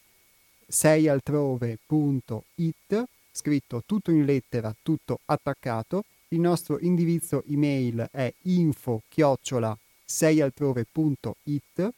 [0.68, 6.04] 6altrove.it scritto tutto in lettera, tutto attaccato.
[6.28, 9.74] Il nostro indirizzo email è info chiocciola
[10.06, 11.90] 6altrove.it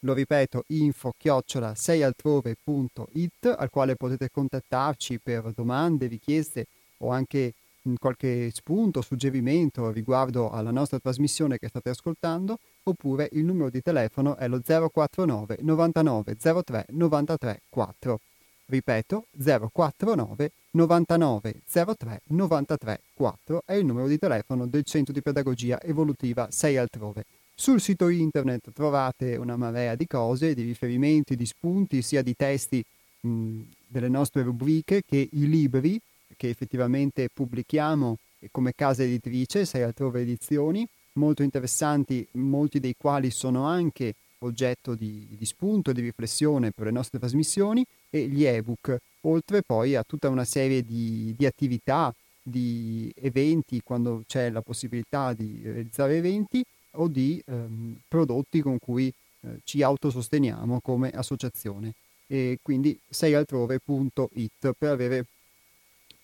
[0.00, 6.66] lo ripeto, info chiocciola seialtrove.it al quale potete contattarci per domande, richieste
[6.98, 7.54] o anche
[7.98, 14.36] qualche spunto, suggerimento riguardo alla nostra trasmissione che state ascoltando, oppure il numero di telefono
[14.36, 18.20] è lo 049 99 03 93 4.
[18.68, 19.26] Ripeto,
[19.70, 26.48] 049 99 03 93 4 è il numero di telefono del Centro di Pedagogia Evolutiva
[26.50, 27.24] 6 altrove.
[27.58, 32.84] Sul sito internet trovate una marea di cose, di riferimenti, di spunti, sia di testi
[33.20, 35.98] mh, delle nostre rubriche che i libri
[36.36, 38.18] che effettivamente pubblichiamo
[38.50, 45.26] come casa editrice, sei altrove edizioni, molto interessanti, molti dei quali sono anche oggetto di,
[45.30, 50.28] di spunto, di riflessione per le nostre trasmissioni, e gli ebook, oltre poi a tutta
[50.28, 56.62] una serie di, di attività, di eventi, quando c'è la possibilità di realizzare eventi,
[56.96, 61.94] o di ehm, prodotti con cui eh, ci autososteniamo come associazione.
[62.26, 65.26] E quindi seialtrove.it per avere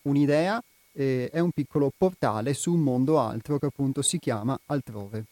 [0.02, 0.62] un'idea
[0.92, 5.24] eh, è un piccolo portale su un mondo altro che appunto si chiama Altrove.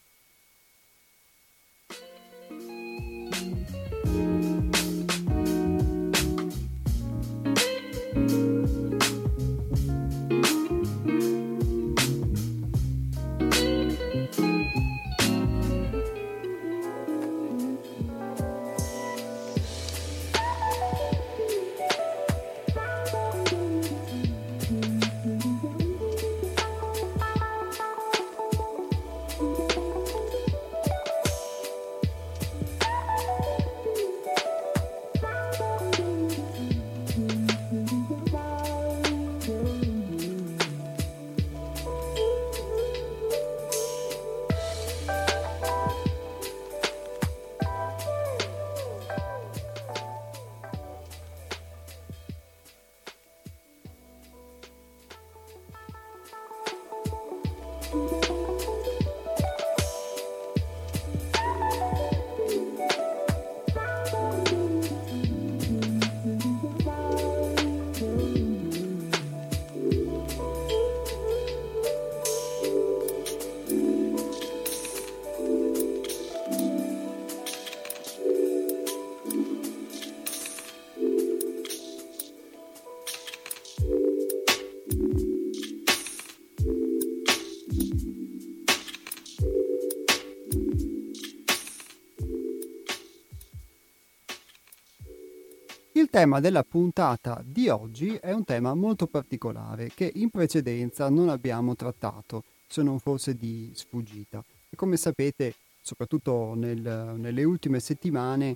[96.20, 101.74] Tema della puntata di oggi è un tema molto particolare che in precedenza non abbiamo
[101.74, 104.44] trattato, se non fosse di sfuggita.
[104.68, 108.54] E come sapete, soprattutto nel, nelle ultime settimane,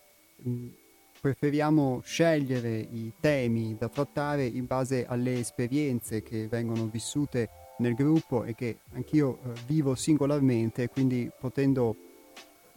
[1.19, 8.45] preferiamo scegliere i temi da trattare in base alle esperienze che vengono vissute nel gruppo
[8.45, 11.97] e che anch'io eh, vivo singolarmente, quindi potendo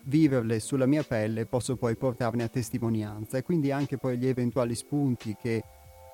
[0.07, 3.38] viverle sulla mia pelle posso poi portarne a testimonianza.
[3.38, 5.63] E quindi anche poi gli eventuali spunti che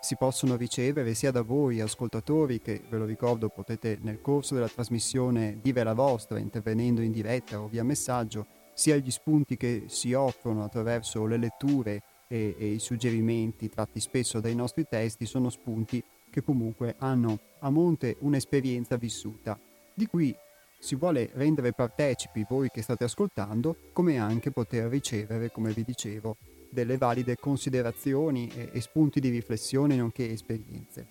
[0.02, 4.68] si possono ricevere sia da voi ascoltatori che ve lo ricordo potete nel corso della
[4.68, 10.12] trasmissione dire la vostra intervenendo in diretta o via messaggio sia gli spunti che si
[10.12, 16.04] offrono attraverso le letture e, e i suggerimenti tratti spesso dai nostri testi sono spunti
[16.30, 19.58] che comunque hanno a monte un'esperienza vissuta.
[19.94, 20.36] Di cui
[20.84, 26.36] si vuole rendere partecipi voi che state ascoltando, come anche poter ricevere, come vi dicevo,
[26.70, 31.08] delle valide considerazioni e, e spunti di riflessione nonché esperienze.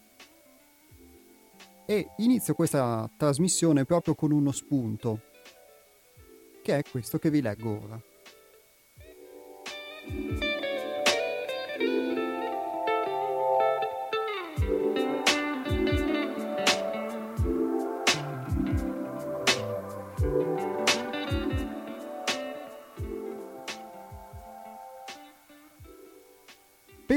[1.86, 5.20] E inizio questa trasmissione proprio con uno spunto,
[6.62, 8.02] che è questo che vi leggo ora.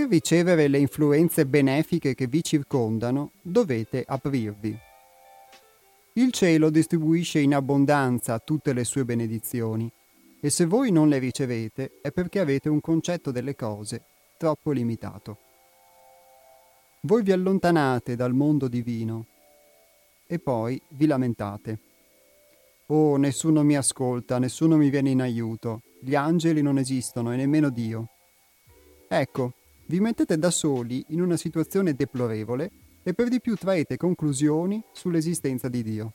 [0.06, 4.78] Per ricevere le influenze benefiche che vi circondano, dovete aprirvi.
[6.14, 9.92] Il cielo distribuisce in abbondanza tutte le sue benedizioni
[10.40, 14.04] e se voi non le ricevete è perché avete un concetto delle cose
[14.38, 15.40] troppo limitato.
[17.02, 19.26] Voi vi allontanate dal mondo divino
[20.28, 21.80] e poi vi lamentate.
[22.86, 27.72] Oh, nessuno mi ascolta, nessuno mi viene in aiuto, gli angeli non esistono e nemmeno
[27.72, 28.10] Dio.
[29.08, 29.54] Ecco,
[29.88, 32.72] vi mettete da soli in una situazione deplorevole
[33.04, 36.14] e per di più traete conclusioni sull'esistenza di Dio.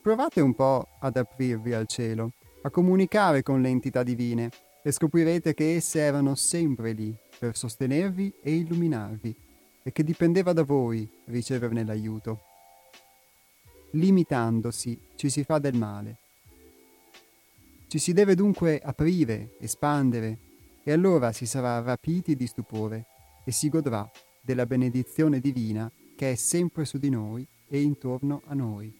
[0.00, 2.32] Provate un po' ad aprirvi al cielo,
[2.62, 4.50] a comunicare con le entità divine
[4.82, 9.36] e scoprirete che esse erano sempre lì per sostenervi e illuminarvi
[9.82, 12.40] e che dipendeva da voi riceverne l'aiuto.
[13.90, 16.16] Limitandosi ci si fa del male.
[17.88, 20.38] Ci si deve dunque aprire, espandere,
[20.90, 23.06] e allora si sarà rapiti di stupore
[23.44, 24.10] e si godrà
[24.42, 28.92] della benedizione divina che è sempre su di noi e intorno a noi.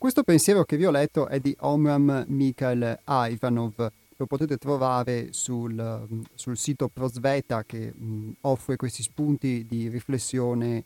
[0.00, 6.24] Questo pensiero che vi ho letto è di Omram Mikhail Ivanov, lo potete trovare sul,
[6.34, 10.84] sul sito Prosveta che mh, offre questi spunti di riflessione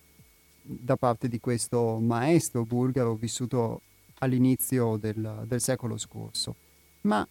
[0.63, 3.83] da parte di questo maestro bulgaro vissuto
[4.19, 6.57] all'inizio del, del secolo scorso.
[7.03, 7.25] Ma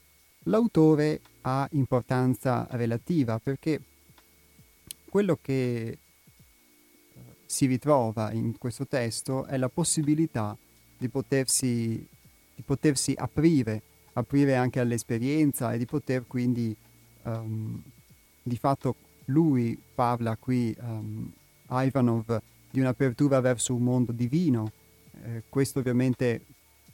[0.43, 3.81] l'autore ha importanza relativa perché
[5.09, 5.97] quello che eh,
[7.45, 10.71] si ritrova in questo testo è la possibilità di
[11.09, 12.07] potersi,
[12.55, 13.81] di potersi aprire,
[14.13, 16.75] aprire anche all'esperienza e di poter quindi,
[17.23, 17.81] um,
[18.41, 18.95] di fatto
[19.25, 21.31] lui parla qui, um,
[21.69, 24.71] Ivanov, di un'apertura verso un mondo divino.
[25.23, 26.41] Eh, questo ovviamente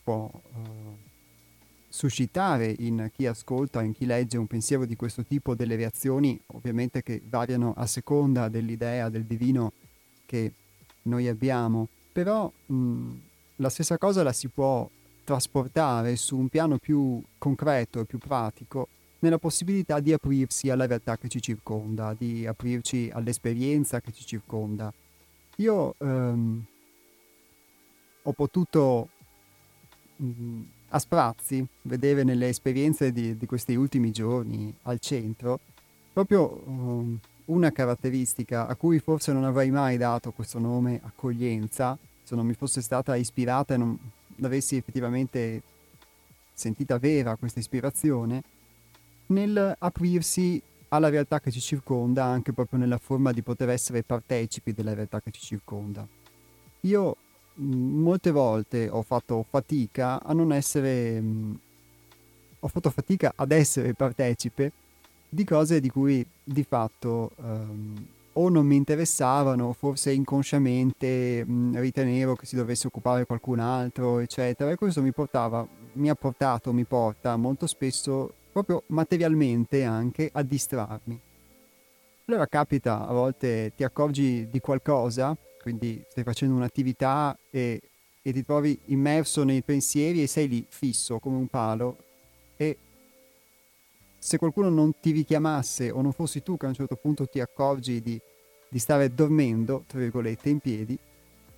[0.04, 0.98] può uh,
[1.90, 7.02] suscitare in chi ascolta, in chi legge un pensiero di questo tipo delle reazioni, ovviamente
[7.02, 9.74] che variano a seconda dell'idea del divino
[10.26, 10.54] che
[11.04, 13.14] noi abbiamo, però mh,
[13.60, 14.90] la stessa cosa la si può
[15.24, 18.88] trasportare su un piano più concreto e più pratico
[19.20, 24.92] nella possibilità di aprirsi alla realtà che ci circonda, di aprirci all'esperienza che ci circonda.
[25.58, 26.66] Io ehm,
[28.24, 29.10] ho potuto
[30.16, 35.60] mh, mm, a sprazzi vedere nelle esperienze di, di, questi ultimi giorni al centro
[36.14, 41.98] proprio um, una caratteristica a cui forse non avrei mai dato questo nome accoglienza,
[42.30, 43.98] se non mi fosse stata ispirata e non
[44.36, 45.64] l'avessi effettivamente
[46.54, 48.44] sentita vera questa ispirazione,
[49.28, 54.74] nel aprirsi alla realtà che ci circonda, anche proprio nella forma di poter essere partecipi
[54.74, 56.08] della realtà che ci circonda.
[56.82, 57.18] Io
[57.56, 61.20] molte volte ho fatto fatica a non essere...
[61.20, 61.60] Mh,
[62.60, 64.72] ho fatto fatica ad essere partecipe
[65.28, 72.36] di cose di cui di fatto um, o non mi interessavano, forse inconsciamente mh, ritenevo
[72.36, 74.72] che si dovesse occupare qualcun altro, eccetera.
[74.72, 80.42] E questo mi portava, mi ha portato, mi porta molto spesso, proprio materialmente anche, a
[80.44, 81.20] distrarmi.
[82.26, 87.82] Allora capita, a volte ti accorgi di qualcosa, quindi stai facendo un'attività e,
[88.22, 91.98] e ti trovi immerso nei pensieri e sei lì fisso come un palo
[92.56, 92.78] e
[94.20, 97.40] se qualcuno non ti richiamasse o non fossi tu che a un certo punto ti
[97.40, 98.22] accorgi di
[98.70, 100.98] di stare dormendo, tra virgolette, in piedi,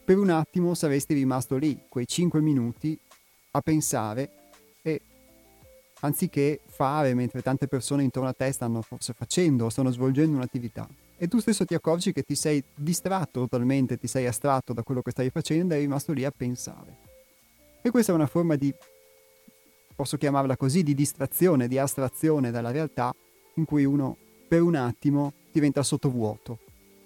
[0.03, 2.97] per un attimo saresti rimasto lì, quei 5 minuti,
[3.51, 4.29] a pensare
[4.81, 5.01] e
[5.99, 10.87] anziché fare mentre tante persone intorno a te stanno forse facendo o stanno svolgendo un'attività.
[11.17, 15.01] E tu stesso ti accorgi che ti sei distratto totalmente, ti sei astratto da quello
[15.01, 17.09] che stai facendo e sei rimasto lì a pensare.
[17.81, 18.73] E questa è una forma di,
[20.01, 23.13] posso chiamarla così, di distrazione, di astrazione dalla realtà
[23.57, 24.17] in cui uno
[24.47, 26.57] per un attimo diventa sottovuoto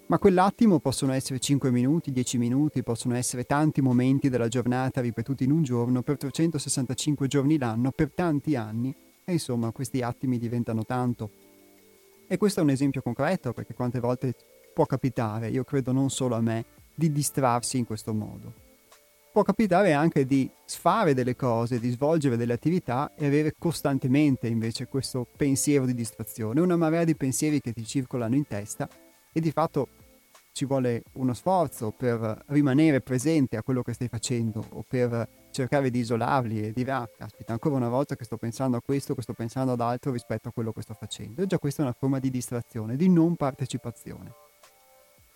[0.06, 5.44] ma quell'attimo possono essere 5 minuti, 10 minuti, possono essere tanti momenti della giornata ripetuti
[5.44, 10.84] in un giorno per 365 giorni l'anno, per tanti anni, e insomma questi attimi diventano
[10.86, 11.30] tanto.
[12.26, 14.34] E questo è un esempio concreto perché quante volte
[14.72, 18.65] può capitare, io credo non solo a me, di distrarsi in questo modo.
[19.36, 24.86] Può capitare anche di fare delle cose, di svolgere delle attività e avere costantemente invece
[24.86, 28.88] questo pensiero di distrazione, una marea di pensieri che ti circolano in testa
[29.30, 29.88] e di fatto
[30.52, 35.90] ci vuole uno sforzo per rimanere presente a quello che stai facendo o per cercare
[35.90, 39.20] di isolarli e dire ah caspita ancora una volta che sto pensando a questo, che
[39.20, 41.42] sto pensando ad altro rispetto a quello che sto facendo.
[41.42, 44.32] E già questa è una forma di distrazione, di non partecipazione.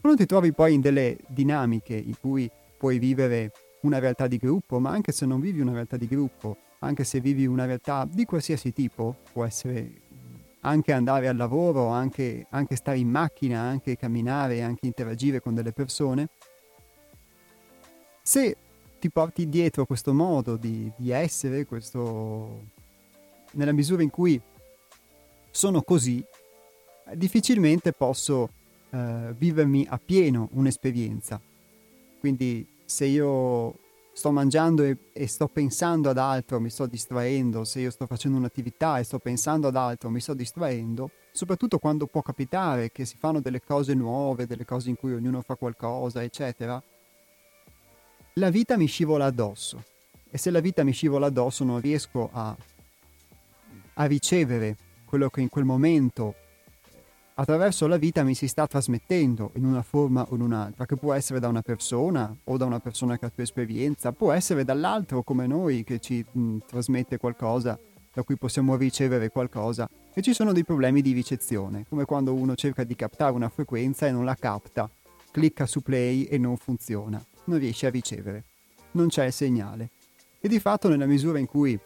[0.00, 3.52] Quando ti trovi poi in delle dinamiche in cui puoi vivere
[3.82, 7.20] una realtà di gruppo, ma anche se non vivi una realtà di gruppo, anche se
[7.20, 10.08] vivi una realtà di qualsiasi tipo, può essere
[10.60, 15.72] anche andare al lavoro, anche, anche stare in macchina, anche camminare, anche interagire con delle
[15.72, 16.28] persone,
[18.22, 18.56] se
[18.98, 22.66] ti porti dietro questo modo di, di essere, questo,
[23.52, 24.40] nella misura in cui
[25.50, 26.22] sono così,
[27.14, 28.50] difficilmente posso
[28.90, 31.40] eh, vivermi appieno un'esperienza.
[32.20, 33.78] Quindi se io
[34.12, 38.36] sto mangiando e, e, sto pensando ad altro, mi sto distraendo, se io sto facendo
[38.36, 43.16] un'attività e sto pensando ad altro, mi sto distraendo, soprattutto quando può capitare che si
[43.16, 46.82] fanno delle cose nuove, delle cose in cui ognuno fa qualcosa, eccetera,
[48.34, 49.84] la vita mi scivola addosso.
[50.28, 52.56] E se la vita mi scivola addosso non riesco a,
[53.94, 56.34] a ricevere quello che in quel momento
[57.40, 61.14] attraverso la vita mi si sta trasmettendo in una forma o in un'altra, che può
[61.14, 65.22] essere da una persona o da una persona che ha più esperienza, può essere dall'altro
[65.22, 67.78] come noi che ci mh, trasmette qualcosa
[68.12, 69.88] da cui possiamo ricevere qualcosa.
[70.12, 74.06] E ci sono dei problemi di ricezione, come quando uno cerca di captare una frequenza
[74.06, 74.90] e non la capta,
[75.30, 78.44] clicca su play e non funziona, non riesce a ricevere,
[78.92, 79.90] non c'è il segnale.
[80.40, 81.78] E di fatto nella misura in cui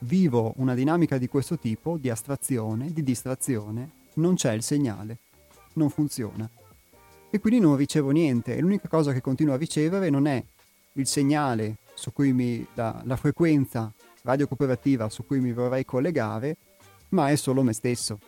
[0.00, 5.18] vivo una dinamica di questo tipo, di astrazione, di distrazione, non c'è il segnale,
[5.74, 6.48] non funziona.
[7.30, 10.42] E quindi non ricevo niente e l'unica cosa che continuo a ricevere non è
[10.92, 13.92] il segnale su cui mi, la, la frequenza
[14.22, 16.56] radio cooperativa su cui mi vorrei collegare,
[17.10, 18.18] ma è solo me stesso.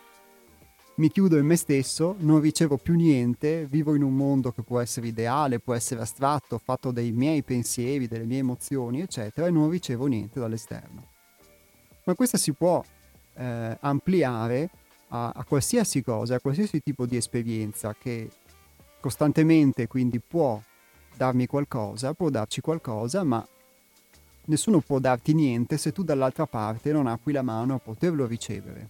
[0.95, 4.79] Mi chiudo in me stesso, non ricevo più niente, vivo in un mondo che può
[4.79, 9.69] essere ideale, può essere astratto, fatto dei miei pensieri, delle mie emozioni, eccetera, e non
[9.69, 11.09] ricevo niente dall'esterno.
[12.03, 12.83] Ma questa si può
[13.35, 14.69] eh, ampliare
[15.09, 18.29] a, a qualsiasi cosa, a qualsiasi tipo di esperienza che
[18.99, 20.61] costantemente quindi può
[21.15, 23.45] darmi qualcosa, può darci qualcosa, ma
[24.45, 28.89] nessuno può darti niente se tu dall'altra parte non apri la mano a poterlo ricevere.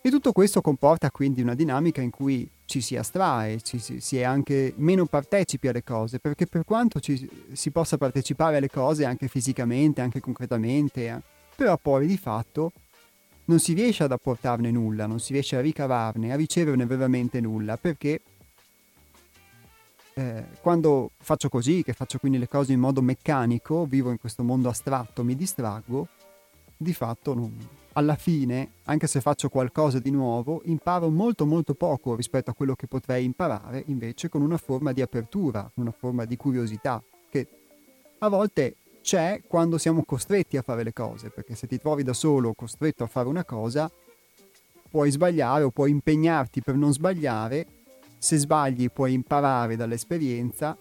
[0.00, 4.18] E tutto questo comporta quindi una dinamica in cui ci si astrae, ci si, si
[4.18, 9.04] è anche meno partecipi alle cose, perché per quanto ci, si possa partecipare alle cose
[9.04, 11.20] anche fisicamente, anche concretamente, eh,
[11.56, 12.70] però poi di fatto
[13.46, 17.76] non si riesce ad apportarne nulla, non si riesce a ricavarne, a riceverne veramente nulla,
[17.76, 18.20] perché
[20.14, 24.42] eh, quando faccio così, che faccio quindi le cose in modo meccanico, vivo in questo
[24.42, 26.08] mondo astratto, mi distraggo,
[26.76, 27.54] di fatto non,
[27.92, 32.74] alla fine, anche se faccio qualcosa di nuovo, imparo molto molto poco rispetto a quello
[32.74, 37.46] che potrei imparare invece con una forma di apertura, una forma di curiosità, che
[38.18, 38.76] a volte
[39.06, 43.04] c'è quando siamo costretti a fare le cose, perché se ti trovi da solo costretto
[43.04, 43.88] a fare una cosa,
[44.90, 47.66] puoi sbagliare o puoi impegnarti per non sbagliare,
[48.18, 50.76] se sbagli puoi imparare dall'esperienza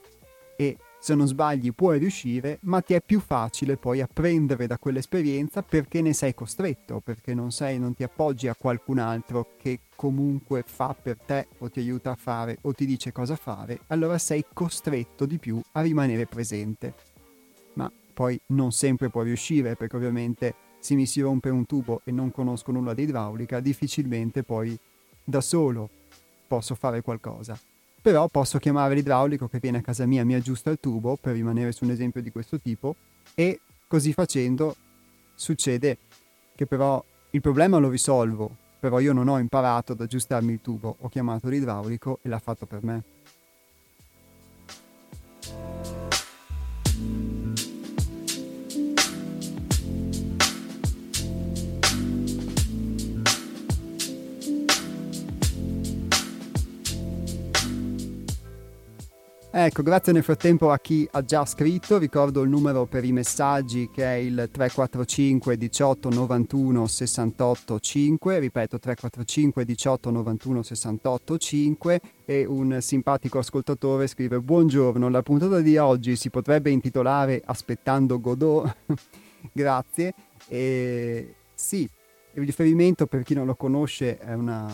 [0.58, 5.62] e se non sbagli puoi riuscire, ma ti è più facile poi apprendere da quell'esperienza
[5.62, 10.64] perché ne sei costretto, perché non, sei, non ti appoggi a qualcun altro che comunque
[10.66, 14.44] fa per te o ti aiuta a fare o ti dice cosa fare, allora sei
[14.52, 17.14] costretto di più a rimanere presente
[18.16, 22.32] poi non sempre può riuscire perché ovviamente se mi si rompe un tubo e non
[22.32, 24.76] conosco nulla di idraulica, difficilmente poi
[25.22, 25.90] da solo
[26.48, 27.60] posso fare qualcosa.
[28.02, 31.74] Però posso chiamare l'idraulico che viene a casa mia, mi aggiusta il tubo, per rimanere
[31.74, 32.96] su un esempio di questo tipo,
[33.34, 34.76] e così facendo
[35.34, 35.98] succede
[36.56, 40.96] che però il problema lo risolvo, però io non ho imparato ad aggiustarmi il tubo,
[41.00, 43.15] ho chiamato l'idraulico e l'ha fatto per me.
[59.58, 63.90] Ecco, grazie nel frattempo a chi ha già scritto, ricordo il numero per i messaggi
[63.90, 72.46] che è il 345 18 91 68 5, ripeto 345 18 91 68 5 e
[72.46, 78.76] un simpatico ascoltatore scrive Buongiorno, la puntata di oggi si potrebbe intitolare Aspettando Godot,
[79.54, 80.14] grazie,
[80.50, 81.90] e sì,
[82.34, 84.68] il riferimento per chi non lo conosce è una,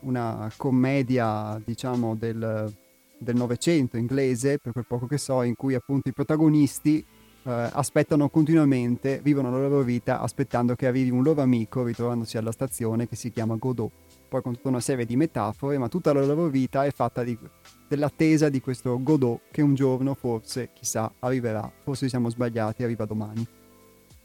[0.00, 2.82] una commedia diciamo del
[3.18, 7.04] del Novecento inglese, per quel poco che so, in cui appunto i protagonisti
[7.44, 12.52] eh, aspettano continuamente, vivono la loro vita aspettando che arrivi un loro amico ritrovandosi alla
[12.52, 13.90] stazione che si chiama Godot.
[14.28, 17.38] poi con tutta una serie di metafore, ma tutta la loro vita è fatta di,
[17.86, 23.46] dell'attesa di questo Godot che un giorno forse, chissà, arriverà, forse siamo sbagliati, arriva domani.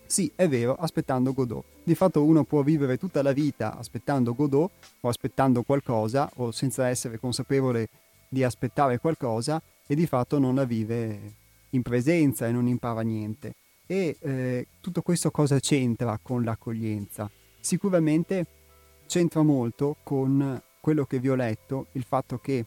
[0.06, 1.64] Sì, è vero, aspettando Godot.
[1.84, 6.88] Di fatto uno può vivere tutta la vita aspettando Godot o aspettando qualcosa o senza
[6.88, 7.90] essere consapevole
[8.30, 11.34] di aspettare qualcosa e di fatto non la vive
[11.72, 13.56] in presenza e non impara niente.
[13.86, 17.30] E eh, tutto questo cosa c'entra con l'accoglienza?
[17.60, 18.46] Sicuramente
[19.08, 22.66] c'entra molto con quello che vi ho letto, il fatto che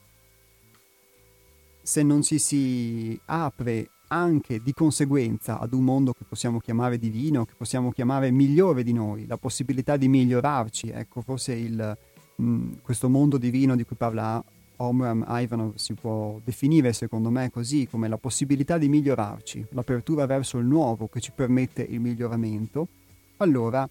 [1.81, 7.45] se non ci si apre anche di conseguenza ad un mondo che possiamo chiamare divino,
[7.45, 11.99] che possiamo chiamare migliore di noi, la possibilità di migliorarci, ecco forse il,
[12.37, 14.43] mh, mm, questo mondo divino di cui parla
[14.83, 20.59] Omram Ivanov si può definire secondo me così, come la possibilità di migliorarci, l'apertura verso
[20.59, 22.89] il nuovo che ci permette il miglioramento,
[23.37, 23.89] allora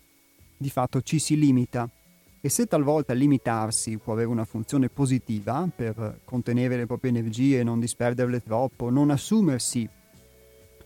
[0.58, 1.90] di fatto ci si limita.
[2.44, 7.80] E se talvolta limitarsi può avere una funzione positiva per contenere le proprie energie, non
[7.80, 9.88] disperderle troppo, non assumersi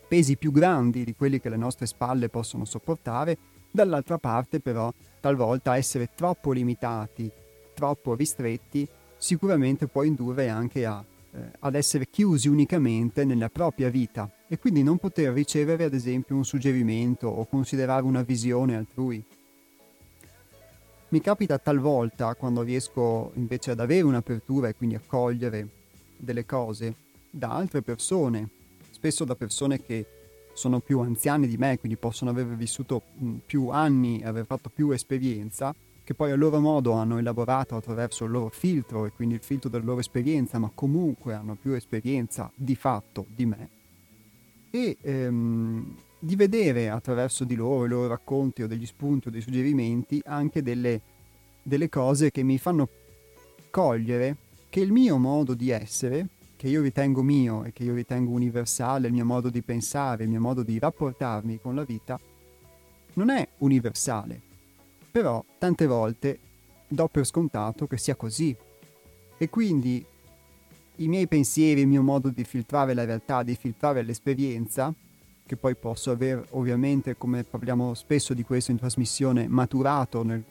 [0.08, 3.38] pesi più grandi di quelli che le nostre spalle possono sopportare,
[3.72, 7.32] dall'altra parte però talvolta essere troppo limitati,
[7.74, 8.88] troppo ristretti,
[9.26, 14.84] sicuramente può indurre anche a, eh, ad essere chiusi unicamente nella propria vita e quindi
[14.84, 19.24] non poter ricevere ad esempio un suggerimento o considerare una visione altrui.
[21.10, 25.70] Mi capita talvolta quando riesco invece ad avere un'apertura e quindi a cogliere
[26.18, 26.96] delle cose
[27.32, 28.50] da altre persone
[28.92, 30.06] spesso da persone che
[30.54, 33.02] sono più anziane di me, quindi possono aver vissuto
[33.46, 38.26] più anni e aver fatto più esperienza, che poi a loro modo hanno elaborato attraverso
[38.26, 42.50] il loro filtro e quindi il filtro della loro esperienza, ma comunque hanno più esperienza
[42.54, 43.70] di fatto di me.
[44.70, 49.42] E ehm, di vedere attraverso di loro i loro racconti o degli spunti o dei
[49.42, 51.02] suggerimenti anche delle,
[51.64, 52.88] delle cose che mi fanno
[53.72, 54.38] cogliere
[54.70, 59.08] che il mio modo di essere che io ritengo mio e che io ritengo universale,
[59.08, 62.20] il mio modo di pensare, il mio modo di rapportarmi con la vita,
[63.14, 64.45] non è universale.
[65.16, 66.40] Però tante volte
[66.90, 68.54] do per scontato che sia così.
[69.38, 70.06] E quindi
[70.98, 74.94] i miei pensieri, il mio modo di filtrare la realtà, di filtrare l'esperienza,
[75.46, 80.44] che poi posso aver ovviamente, come parliamo spesso di questo in trasmissione, maturato nel,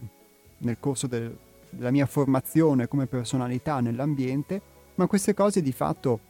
[0.57, 1.37] nel corso del,
[1.69, 4.63] della mia formazione come personalità nell'ambiente,
[4.95, 6.21] ma queste cose di fatto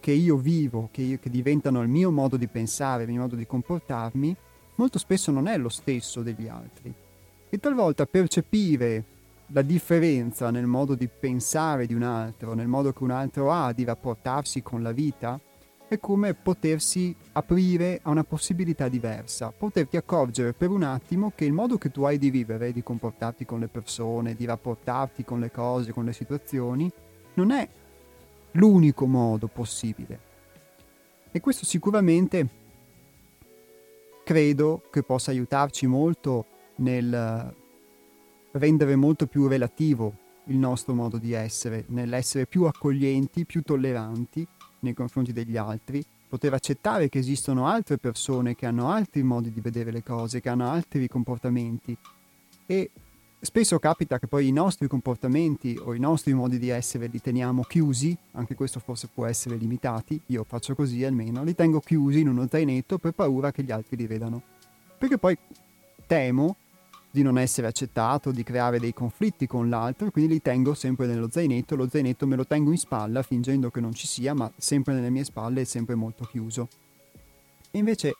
[0.00, 3.36] che io vivo, che, io, che diventano il mio modo di pensare, il mio modo
[3.36, 4.34] di comportarmi,
[4.76, 7.04] molto spesso non è lo stesso degli altri.
[7.48, 9.04] E talvolta percepire
[9.48, 13.72] la differenza nel modo di pensare di un altro, nel modo che un altro ha
[13.72, 15.38] di rapportarsi con la vita,
[15.88, 21.52] è come potersi aprire a una possibilità diversa, poterti accorgere per un attimo che il
[21.52, 25.52] modo che tu hai di vivere, di comportarti con le persone, di rapportarti con le
[25.52, 26.90] cose, con le situazioni,
[27.34, 27.68] non è
[28.52, 30.18] l'unico modo possibile.
[31.30, 32.48] E questo sicuramente
[34.24, 37.54] credo che possa aiutarci molto nel
[38.52, 44.46] rendere molto più relativo il nostro modo di essere, nell'essere più accoglienti, più tolleranti
[44.80, 49.60] nei confronti degli altri, poter accettare che esistono altre persone che hanno altri modi di
[49.60, 51.96] vedere le cose, che hanno altri comportamenti
[52.66, 52.90] e
[53.38, 57.62] Spesso capita che poi i nostri comportamenti o i nostri modi di essere li teniamo
[57.62, 62.28] chiusi, anche questo forse può essere limitati, io faccio così almeno, li tengo chiusi in
[62.28, 64.42] uno zainetto per paura che gli altri li vedano.
[64.98, 65.36] Perché poi
[66.06, 66.56] temo
[67.10, 71.28] di non essere accettato, di creare dei conflitti con l'altro, quindi li tengo sempre nello
[71.30, 74.94] zainetto, lo zainetto me lo tengo in spalla fingendo che non ci sia, ma sempre
[74.94, 76.68] nelle mie spalle e sempre molto chiuso.
[77.70, 78.16] E invece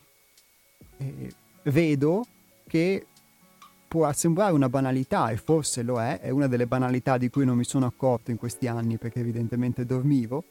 [0.99, 1.33] eh,
[1.65, 2.27] vedo
[2.67, 3.07] che
[3.89, 7.57] può sembrare una banalità e forse lo è, è una delle banalità di cui non
[7.57, 10.45] mi sono accorto in questi anni perché evidentemente dormivo,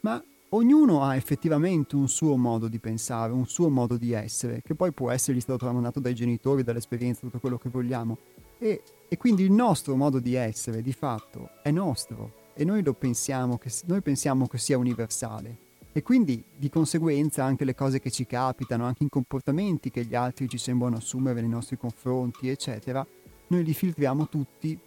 [0.00, 0.22] ma
[0.54, 4.92] ognuno ha effettivamente un suo modo di pensare, un suo modo di essere, che poi
[4.92, 8.18] può essergli stato tramandato dai genitori, dall'esperienza, tutto quello che vogliamo.
[8.58, 13.58] E, e, quindi il nostro modo di essere, di fatto, è nostro e noi pensiamo
[13.58, 15.70] che, noi pensiamo che sia universale.
[15.94, 20.14] E quindi di conseguenza anche le cose che ci capitano, anche i comportamenti che gli
[20.14, 23.06] altri ci sembrano assumere nei nostri confronti, eccetera,
[23.48, 24.78] noi li filtriamo tutti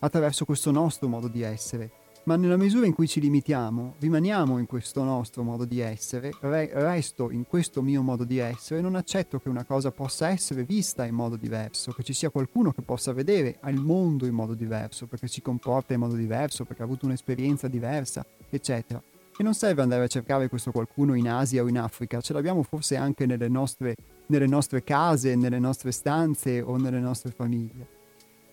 [0.00, 1.99] attraverso questo nostro modo di essere.
[2.24, 6.70] Ma nella misura in cui ci limitiamo, rimaniamo in questo nostro modo di essere, re-
[6.72, 11.06] resto in questo mio modo di essere, non accetto che una cosa possa essere vista
[11.06, 15.06] in modo diverso, che ci sia qualcuno che possa vedere il mondo in modo diverso,
[15.06, 19.02] perché si comporta in modo diverso, perché ha avuto un'esperienza diversa, eccetera.
[19.36, 22.62] E non serve andare a cercare questo qualcuno in Asia o in Africa, ce l'abbiamo
[22.62, 27.88] forse anche nelle nostre, nelle nostre case, nelle nostre stanze o nelle nostre famiglie.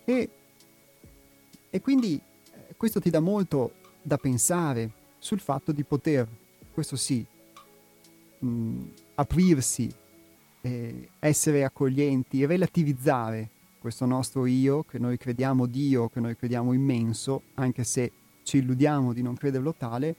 [0.05, 0.29] E
[1.69, 2.19] E quindi
[2.77, 6.27] questo ti dà molto da pensare sul fatto di poter,
[6.71, 7.25] questo sì,
[8.39, 8.85] mh, mm,
[9.15, 9.91] aprirsi,
[10.61, 17.43] eh, essere accoglienti, relativizzare questo nostro io, che noi crediamo Dio, che noi crediamo immenso,
[17.55, 18.11] anche se
[18.43, 20.15] ci illudiamo di non crederlo tale,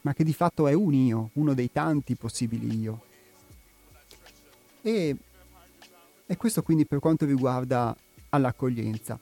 [0.00, 3.02] ma che di fatto è un io, uno dei tanti possibili io.
[4.80, 5.16] E,
[6.26, 7.94] e questo quindi per quanto riguarda
[8.30, 9.18] all'accoglienza.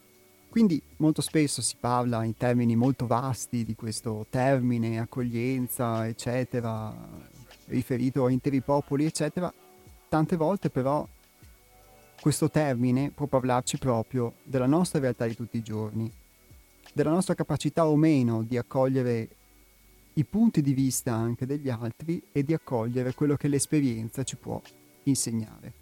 [0.51, 6.93] Quindi molto spesso si parla in termini molto vasti di questo termine, accoglienza, eccetera,
[7.67, 9.53] riferito a interi popoli, eccetera.
[10.09, 11.07] Tante volte però
[12.21, 16.13] questo termine può parlarci proprio della nostra realtà di tutti i giorni,
[16.93, 19.29] della nostra capacità o meno di accogliere
[20.15, 24.61] i punti di vista anche degli altri e di accogliere quello che l'esperienza ci può
[25.05, 25.73] insegnare.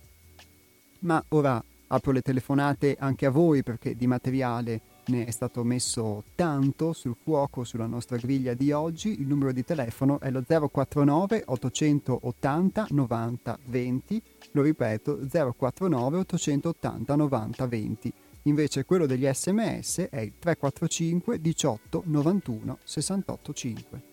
[1.01, 6.24] Ma ora apro le telefonate anche a voi perché di materiale ne è stato messo
[6.35, 9.20] tanto sul fuoco sulla nostra griglia di oggi.
[9.20, 14.22] Il numero di telefono è lo 049 880 90 20.
[14.53, 18.12] Lo ripeto, 049 880 90 20.
[18.42, 24.08] Invece quello degli sms è il 345 18 91 68 5.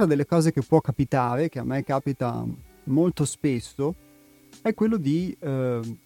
[0.00, 2.42] Un'altra delle cose che può capitare, che a me capita
[2.84, 3.94] molto spesso,
[4.62, 5.98] è quello di eh,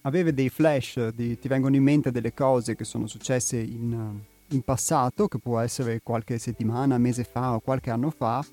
[0.00, 4.62] avere dei flash, di, ti vengono in mente delle cose che sono successe in, in
[4.62, 8.44] passato, che può essere qualche settimana, mese fa o qualche anno fa,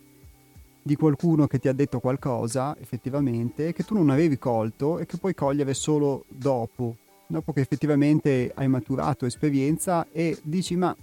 [0.83, 5.17] di qualcuno che ti ha detto qualcosa effettivamente che tu non avevi colto e che
[5.17, 10.95] puoi cogliere solo dopo, dopo che effettivamente hai maturato esperienza e dici ma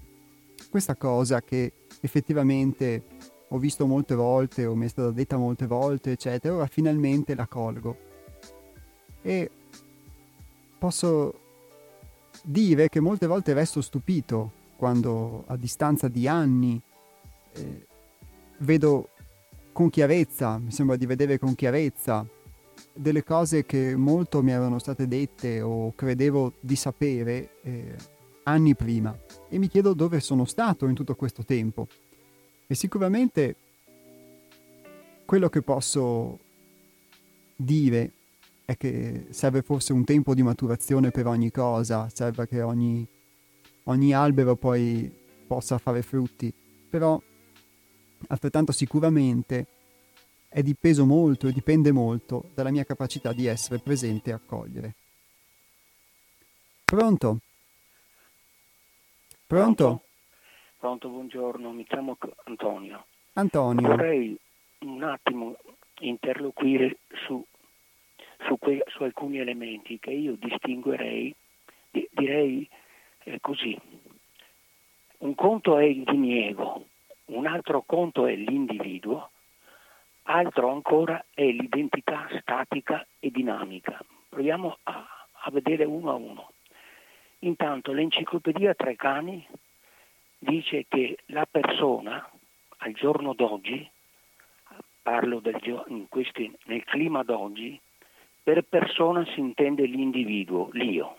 [0.71, 3.10] questa cosa che effettivamente
[3.53, 7.47] ho visto molte volte o mi è stata detta molte volte, eccetera, ora finalmente la
[7.47, 7.97] colgo.
[9.23, 9.51] E
[10.79, 11.35] posso
[12.43, 16.81] dire che molte volte resto stupito quando a distanza di anni
[17.53, 17.87] eh,
[18.59, 19.11] vedo
[19.73, 22.27] con chiarezza, mi sembra di vedere con chiarezza
[22.95, 27.95] delle cose che molto mi erano state dette o credevo di sapere eh,
[28.45, 29.17] anni prima
[29.49, 31.89] e mi chiedo dove sono stato in tutto questo tempo.
[32.71, 33.57] E sicuramente
[35.25, 36.39] quello che posso
[37.57, 38.13] dire
[38.65, 43.05] è che serve forse un tempo di maturazione per ogni cosa, serve che ogni,
[43.85, 45.13] ogni albero poi
[45.49, 46.55] possa fare frutti,
[46.89, 47.21] però
[48.29, 49.67] altrettanto sicuramente
[50.49, 54.95] è dipeso molto e dipende molto dalla mia capacità di essere presente e accogliere.
[56.85, 57.41] Pronto?
[59.45, 59.83] Pronto?
[59.89, 60.05] Pronto?
[60.81, 63.05] Pronto, buongiorno, mi chiamo Antonio.
[63.35, 63.87] Antonio.
[63.87, 64.35] Vorrei
[64.79, 65.55] un attimo
[65.99, 67.45] interloquire su,
[68.47, 71.35] su, que, su alcuni elementi che io distinguerei,
[71.91, 72.67] di, direi
[73.25, 73.79] eh, così.
[75.19, 76.87] Un conto è il diniego,
[77.27, 79.33] un altro conto è l'individuo,
[80.23, 84.03] altro ancora è l'identità statica e dinamica.
[84.31, 86.53] Proviamo a, a vedere uno a uno.
[87.41, 89.47] Intanto l'enciclopedia Trecani
[90.41, 92.29] dice che la persona
[92.79, 93.89] al giorno d'oggi,
[95.03, 97.79] parlo del, questi, nel clima d'oggi,
[98.43, 101.17] per persona si intende l'individuo, l'io,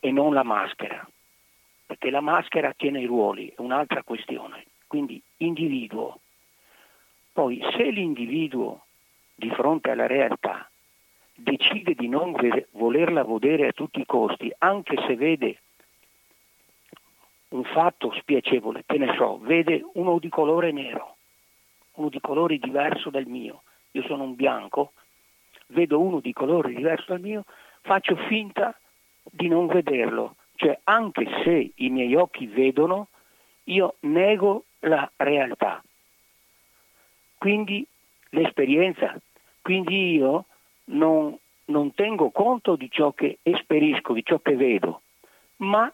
[0.00, 1.08] e non la maschera,
[1.86, 4.66] perché la maschera tiene i ruoli, è un'altra questione.
[4.86, 6.20] Quindi individuo.
[7.32, 8.84] Poi se l'individuo
[9.34, 10.68] di fronte alla realtà
[11.34, 12.34] decide di non
[12.72, 15.58] volerla godere a tutti i costi, anche se vede
[17.54, 21.16] un fatto spiacevole, che ne so, vede uno di colore nero,
[21.94, 23.62] uno di colore diverso dal mio,
[23.92, 24.92] io sono un bianco,
[25.68, 27.44] vedo uno di colore diverso dal mio,
[27.82, 28.76] faccio finta
[29.22, 33.08] di non vederlo, cioè anche se i miei occhi vedono,
[33.64, 35.82] io nego la realtà.
[37.38, 37.86] Quindi
[38.30, 39.16] l'esperienza,
[39.62, 40.46] quindi io
[40.86, 45.02] non, non tengo conto di ciò che esperisco, di ciò che vedo,
[45.58, 45.90] ma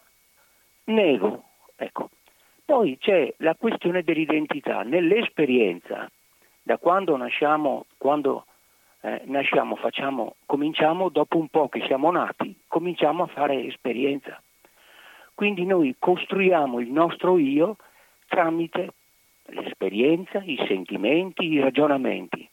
[0.84, 1.48] nego.
[1.82, 2.10] Ecco.
[2.62, 4.82] Poi c'è la questione dell'identità.
[4.82, 6.10] Nell'esperienza,
[6.62, 8.44] da quando nasciamo, quando
[9.00, 14.40] eh, nasciamo, facciamo, cominciamo dopo un po' che siamo nati, cominciamo a fare esperienza.
[15.34, 17.76] Quindi noi costruiamo il nostro io
[18.28, 18.92] tramite
[19.46, 22.46] l'esperienza, i sentimenti, i ragionamenti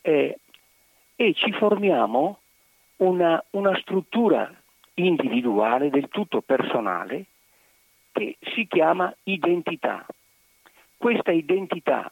[0.00, 0.38] eh,
[1.14, 2.38] e ci formiamo
[2.96, 4.50] una, una struttura
[4.94, 7.26] individuale del tutto personale
[8.12, 10.06] che si chiama identità.
[10.96, 12.10] Questa identità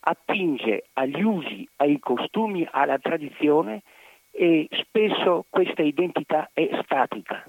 [0.00, 3.82] attinge agli usi, ai costumi, alla tradizione
[4.30, 7.44] e spesso questa identità è statica,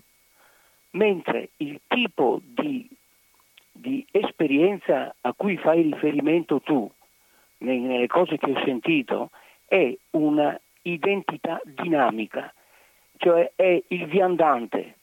[0.92, 2.88] mentre il tipo di,
[3.72, 6.90] di esperienza a cui fai riferimento tu,
[7.60, 9.32] nelle cose che ho sentito,
[9.68, 12.54] è una identità dinamica,
[13.18, 14.96] cioè è il viandante,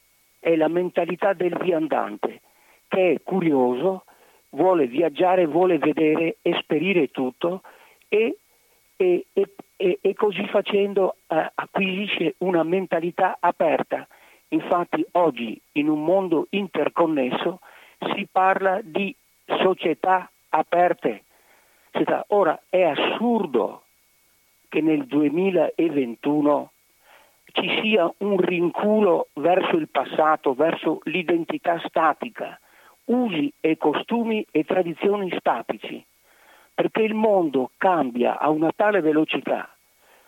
[0.46, 2.40] è la mentalità del viandante
[2.86, 4.04] che è curioso,
[4.50, 7.62] vuole viaggiare, vuole vedere, esperire tutto
[8.06, 8.36] e,
[8.94, 14.06] e, e, e così facendo eh, acquisisce una mentalità aperta.
[14.50, 17.58] Infatti oggi in un mondo interconnesso
[18.14, 19.12] si parla di
[19.46, 21.24] società aperte.
[22.28, 23.82] Ora è assurdo
[24.68, 26.70] che nel 2021
[27.56, 32.58] ci sia un rinculo verso il passato, verso l'identità statica
[33.06, 36.04] usi e costumi e tradizioni statici,
[36.74, 39.74] perché il mondo cambia a una tale velocità,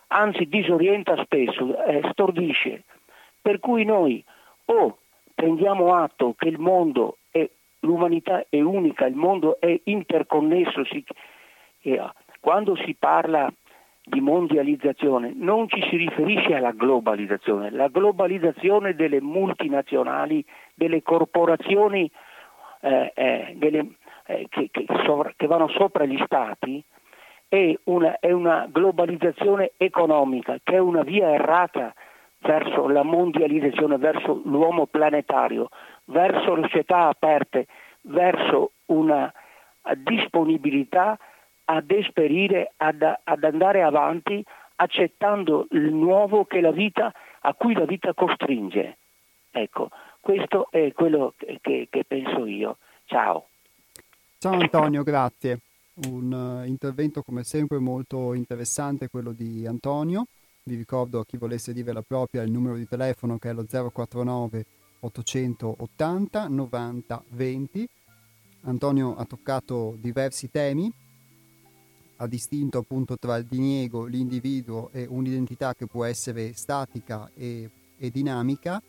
[0.09, 2.85] anzi disorienta spesso, eh, stordisce,
[3.43, 4.25] per cui noi
[4.67, 4.99] o
[5.35, 7.49] prendiamo atto che il mondo è,
[7.81, 11.05] l'umanità è unica, il mondo è interconnesso, si,
[11.83, 12.03] eh,
[12.41, 13.53] quando si parla
[14.09, 20.45] di mondializzazione non ci si riferisce alla globalizzazione, la globalizzazione delle multinazionali,
[20.75, 22.11] delle corporazioni
[22.81, 23.95] eh, eh, delle,
[24.27, 26.83] eh, che, che, sovra, che, vanno sopra gli stati
[27.49, 31.95] è una, è una globalizzazione economica, che è una via errata
[32.41, 35.69] verso la mondializzazione, verso l'uomo planetario,
[36.05, 37.67] verso società aperte,
[38.03, 39.33] verso una
[39.97, 41.19] disponibilità
[41.71, 44.43] ad esperire, ad, ad, andare avanti,
[44.77, 48.97] accettando il nuovo vita, a cui la vita costringe.
[49.51, 52.79] Ecco, questo è quello che, che, che penso io.
[53.05, 53.49] Ciao.
[54.39, 55.61] Ciao Antonio, grazie.
[56.07, 60.27] Un uh, intervento come sempre molto interessante quello di Antonio.
[60.63, 63.67] Vi ricordo a chi volesse dire la propria il numero di telefono che è lo
[63.67, 64.65] 049
[65.01, 67.89] 880 90 20.
[68.63, 70.93] Antonio ha toccato diversi temi,
[72.19, 78.11] ha distinto appunto tra il diniego, l'individuo e un'identità che può essere statica e, e
[78.11, 78.83] dinamica.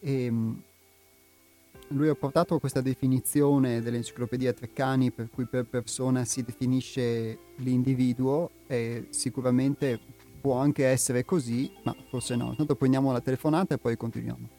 [0.00, 0.62] E, ehm,
[1.88, 9.06] lui ha portato questa definizione dell'enciclopedia Treccani per cui per persona si definisce l'individuo e
[9.10, 10.00] sicuramente
[10.40, 12.50] può anche essere così, ma forse no.
[12.50, 14.53] Intanto prendiamo la telefonata e poi continuiamo.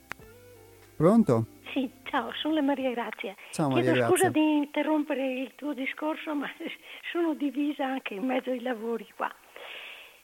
[0.95, 1.47] Pronto?
[1.73, 3.35] Sì, ciao, sono la Maria Grazia.
[3.51, 4.15] Ciao Maria Chiedo Grazia.
[4.15, 6.49] scusa di interrompere il tuo discorso, ma
[7.11, 9.33] sono divisa anche in mezzo ai lavori qua.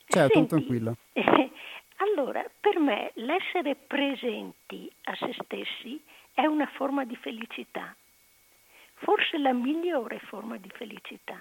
[0.05, 0.95] Certo, Senti, tranquilla.
[1.97, 6.01] allora, per me l'essere presenti a se stessi
[6.34, 7.93] è una forma di felicità,
[8.93, 11.38] forse la migliore forma di felicità.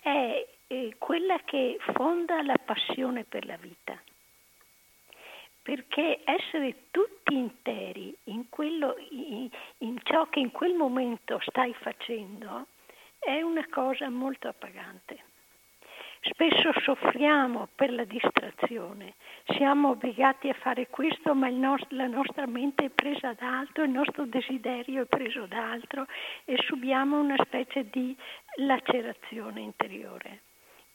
[0.00, 3.98] È eh, quella che fonda la passione per la vita.
[5.66, 9.48] Perché essere tutti interi in, quello, in,
[9.78, 12.68] in ciò che in quel momento stai facendo
[13.18, 15.24] è una cosa molto appagante.
[16.20, 19.14] Spesso soffriamo per la distrazione,
[19.56, 23.90] siamo obbligati a fare questo, ma nost- la nostra mente è presa da altro, il
[23.90, 26.06] nostro desiderio è preso da altro
[26.44, 28.16] e subiamo una specie di
[28.58, 30.42] lacerazione interiore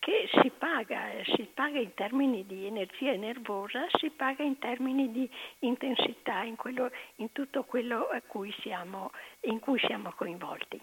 [0.02, 5.30] che si paga, si paga in termini di energia nervosa, si paga in termini di
[5.60, 9.12] intensità in, quello, in tutto quello cui siamo,
[9.42, 10.82] in cui siamo coinvolti.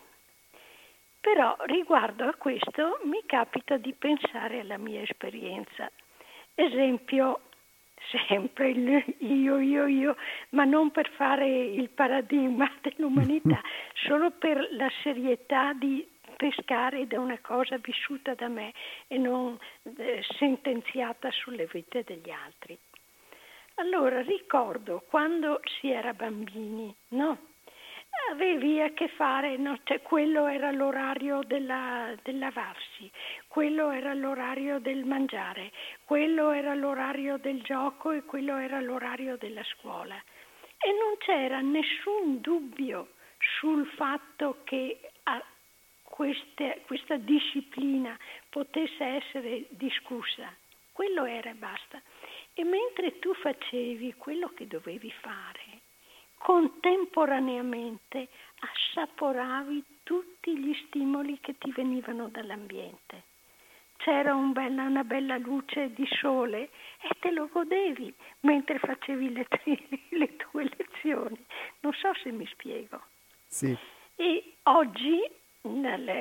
[1.21, 5.91] Però riguardo a questo mi capita di pensare alla mia esperienza.
[6.55, 7.41] Esempio,
[8.29, 10.17] sempre il io, io, io,
[10.51, 13.61] ma non per fare il paradigma dell'umanità,
[14.07, 16.07] solo per la serietà di
[16.39, 18.73] pescare da una cosa vissuta da me
[19.09, 19.59] e non
[19.97, 22.79] eh, sentenziata sulle vite degli altri.
[23.75, 27.39] Allora ricordo quando si era bambini, no?
[28.31, 29.79] Avevi a che fare, no?
[29.85, 33.11] cioè, quello era l'orario della, del lavarsi,
[33.47, 35.71] quello era l'orario del mangiare,
[36.05, 40.17] quello era l'orario del gioco e quello era l'orario della scuola.
[40.17, 45.43] E non c'era nessun dubbio sul fatto che queste,
[46.87, 50.53] questa disciplina potesse essere discussa.
[50.91, 52.03] Quello era e basta.
[52.55, 55.83] E mentre tu facevi quello che dovevi fare,
[56.39, 58.29] contemporaneamente
[58.59, 63.23] assaporavi tutti gli stimoli che ti venivano dall'ambiente.
[63.99, 69.47] C'era un bella, una bella luce di sole e te lo godevi mentre facevi le,
[70.11, 71.45] le tue lezioni.
[71.81, 73.03] Non so se mi spiego.
[73.47, 73.77] Sì.
[74.17, 75.21] E oggi,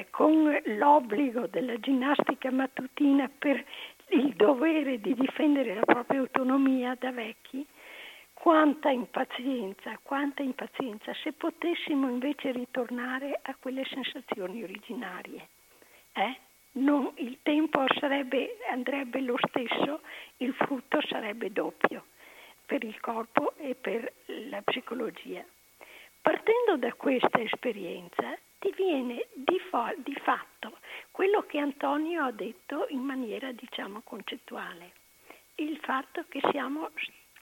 [0.09, 3.63] con l'obbligo della ginnastica mattutina per
[4.09, 7.65] il dovere di difendere la propria autonomia da vecchi,
[8.33, 15.47] quanta impazienza, quanta impazienza, se potessimo invece ritornare a quelle sensazioni originarie.
[16.13, 16.37] Eh?
[16.73, 20.01] Non, il tempo sarebbe, andrebbe lo stesso,
[20.37, 22.05] il frutto sarebbe doppio
[22.65, 24.11] per il corpo e per
[24.49, 25.43] la psicologia.
[26.21, 30.79] Partendo da questa esperienza ti viene di, fo- di fatto
[31.11, 34.91] quello che Antonio ha detto in maniera diciamo concettuale,
[35.55, 36.89] il fatto che siamo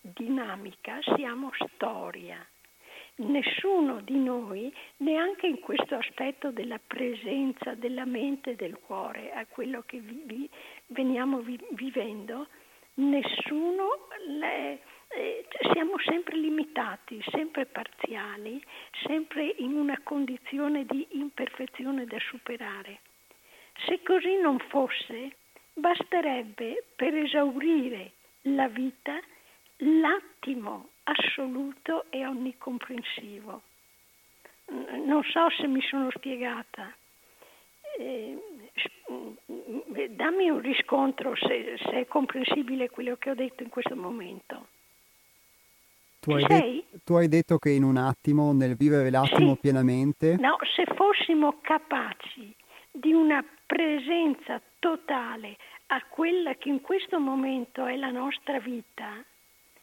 [0.01, 2.45] dinamica, siamo storia.
[3.17, 9.45] Nessuno di noi, neanche in questo aspetto della presenza della mente e del cuore, a
[9.45, 10.49] quello che vi, vi,
[10.87, 12.47] veniamo vi, vivendo,
[12.95, 14.81] nessuno le,
[15.15, 18.61] eh, siamo sempre limitati, sempre parziali,
[19.05, 22.99] sempre in una condizione di imperfezione da superare.
[23.87, 25.37] Se così non fosse,
[25.73, 28.11] basterebbe per esaurire
[28.43, 29.19] la vita
[29.77, 33.61] l'attimo assoluto e onnicomprensivo.
[34.67, 36.93] Non so se mi sono spiegata.
[37.97, 38.37] Eh,
[40.09, 44.67] dammi un riscontro se, se, è comprensibile quello che ho detto in questo momento.
[46.25, 49.59] Tu hai, de- tu hai, detto che in un attimo, nel vivere l'attimo sì.
[49.59, 50.37] pienamente...
[50.39, 52.51] No, se fossimo capaci
[52.91, 55.57] di una presenza totale
[55.87, 59.23] a quella che in questo momento è la nostra vita,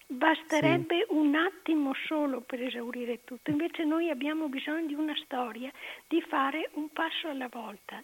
[0.09, 1.15] basterebbe sì.
[1.15, 3.53] un attimo solo per esaurire tutto.
[3.53, 5.71] Invece noi abbiamo bisogno di una storia,
[6.09, 8.03] di fare un passo alla volta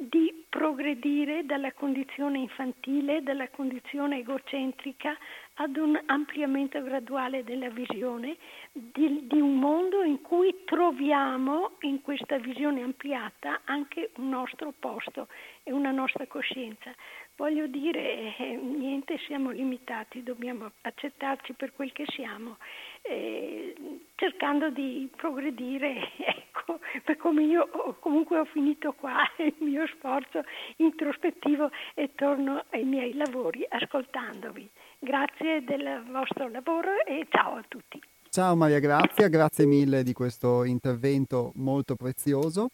[0.00, 5.14] di progredire dalla condizione infantile, dalla condizione egocentrica
[5.60, 8.36] ad un ampliamento graduale della visione
[8.72, 15.28] di, di, un mondo in cui troviamo in questa visione ampliata anche un nostro posto
[15.62, 16.94] e una nostra coscienza.
[17.36, 22.56] Voglio dire, eh, niente, siamo limitati, dobbiamo accettarci per quel che siamo,
[23.02, 23.74] eh,
[24.14, 27.68] cercando di progredire, ecco, per come io
[28.00, 30.42] comunque ho finito qua il mio sforzo
[30.76, 34.68] introspettivo e torno ai miei lavori ascoltandovi.
[35.02, 37.98] Grazie del vostro lavoro e ciao a tutti.
[38.28, 42.68] Ciao Maria Grazia, grazie mille di questo intervento molto prezioso.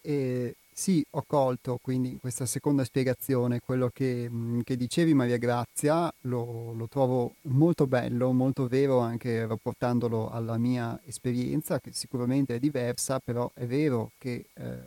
[0.00, 5.36] E sì, ho colto quindi in questa seconda spiegazione quello che, mm, che dicevi Maria
[5.36, 12.54] Grazia, lo, lo, trovo molto bello, molto vero anche rapportandolo alla mia esperienza, che sicuramente
[12.54, 14.78] è diversa, però è vero che eh,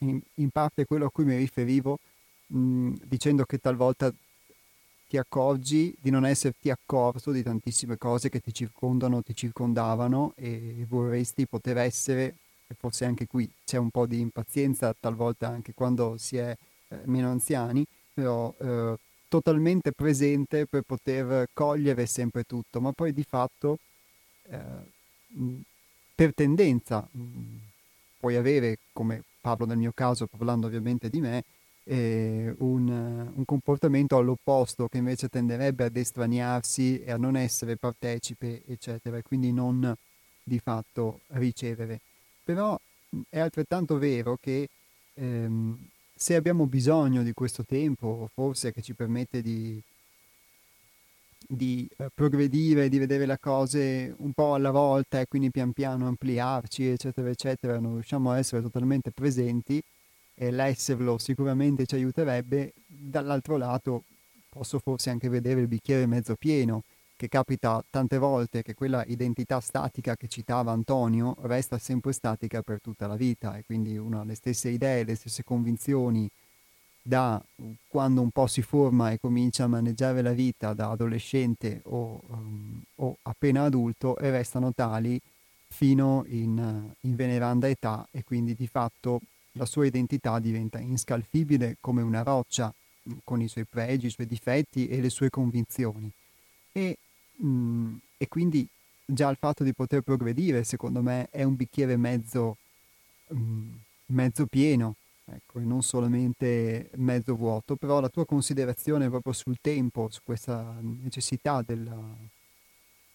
[0.00, 1.98] in, in, parte quello a cui mi riferivo
[2.48, 4.12] mh, mm, dicendo che talvolta
[5.08, 10.84] ti accorgi di non esserti accorto di tantissime cose che ti circondano, ti circondavano e
[10.86, 12.34] vorresti poter essere
[12.66, 16.54] e forse anche qui c'è un po' di impazienza talvolta anche quando si è
[16.88, 18.96] eh, meno anziani, però eh,
[19.26, 23.78] totalmente presente per poter cogliere sempre tutto, ma poi di fatto
[24.50, 24.56] eh,
[26.14, 27.08] per tendenza
[28.18, 31.44] puoi avere, come parlo nel mio caso, parlando ovviamente di me,
[31.88, 38.62] eh, un, un, comportamento all'opposto che invece tenderebbe ad estraniarsi e a non essere partecipe,
[38.66, 39.96] eccetera, e quindi non
[40.42, 42.00] di fatto ricevere.
[42.44, 42.78] Però
[43.30, 44.68] è altrettanto vero che
[45.14, 45.78] ehm,
[46.14, 49.80] se abbiamo bisogno di questo tempo, forse che ci permette di,
[51.38, 56.06] di eh, progredire, di vedere le cose un po' alla volta e quindi pian piano
[56.06, 59.82] ampliarci, eccetera, eccetera, non riusciamo a essere totalmente presenti
[60.40, 64.04] e l'esserlo sicuramente ci aiuterebbe, dall'altro lato
[64.48, 66.84] posso forse anche vedere il bicchiere mezzo pieno
[67.16, 72.80] che capita tante volte che quella identità statica che citava Antonio resta sempre statica per
[72.80, 76.30] tutta la vita e quindi uno ha le stesse idee, le stesse convinzioni
[77.02, 77.42] da
[77.88, 82.80] quando un po' si forma e comincia a maneggiare la vita da adolescente o, um,
[82.96, 85.20] o appena adulto e restano tali
[85.66, 89.20] fino in, in veneranda età e quindi di fatto
[89.58, 92.72] la sua identità diventa inscalfibile come una roccia
[93.24, 96.10] con i suoi pregi, i suoi difetti e le sue convinzioni.
[96.72, 96.96] E,
[97.36, 98.66] mh, mm, e quindi
[99.04, 102.56] già il fatto di poter progredire, secondo me, è un bicchiere mezzo,
[103.28, 103.72] mh, mm,
[104.06, 104.94] mezzo pieno,
[105.24, 110.76] ecco, e non solamente mezzo vuoto, però la tua considerazione proprio sul tempo, su questa
[110.80, 111.98] necessità della,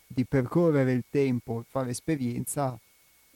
[0.07, 2.77] di percorrere il tempo, fare esperienza,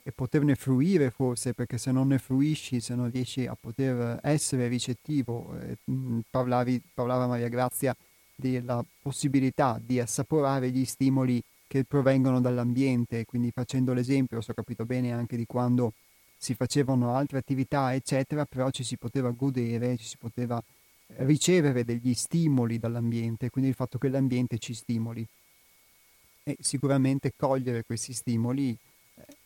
[0.08, 4.70] e poterne fruire forse, perché se non ne fruisci, se non riesci a poter essere
[4.70, 5.78] ricettivo, eh,
[6.30, 7.94] parlavi, parlava Maria Grazia
[8.34, 14.86] della possibilità di assaporare gli stimoli che provengono dall'ambiente, quindi facendo l'esempio, se ho capito
[14.86, 15.92] bene, anche di quando
[16.38, 20.64] si facevano altre attività, eccetera, però ci si poteva godere, ci si poteva
[21.18, 25.28] ricevere degli stimoli dall'ambiente, quindi il fatto che l'ambiente ci stimoli.
[26.44, 28.78] E sicuramente cogliere questi stimoli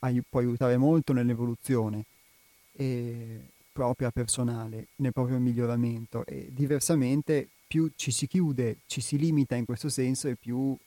[0.01, 2.05] ai- può aiutare molto nell'evoluzione
[2.73, 3.39] e
[3.71, 9.65] propria personale, nel proprio miglioramento e diversamente più ci si chiude, ci si limita in
[9.65, 10.77] questo senso e più uh,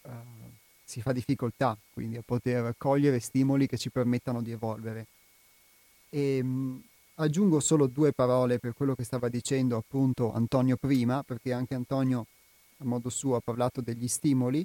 [0.85, 5.07] si fa difficoltà quindi a poter cogliere stimoli che ci permettano di evolvere.
[6.11, 6.83] E, mh,
[7.15, 12.27] aggiungo solo due parole per quello che stava dicendo appunto Antonio prima, perché anche Antonio
[12.79, 14.65] a modo suo ha parlato degli stimoli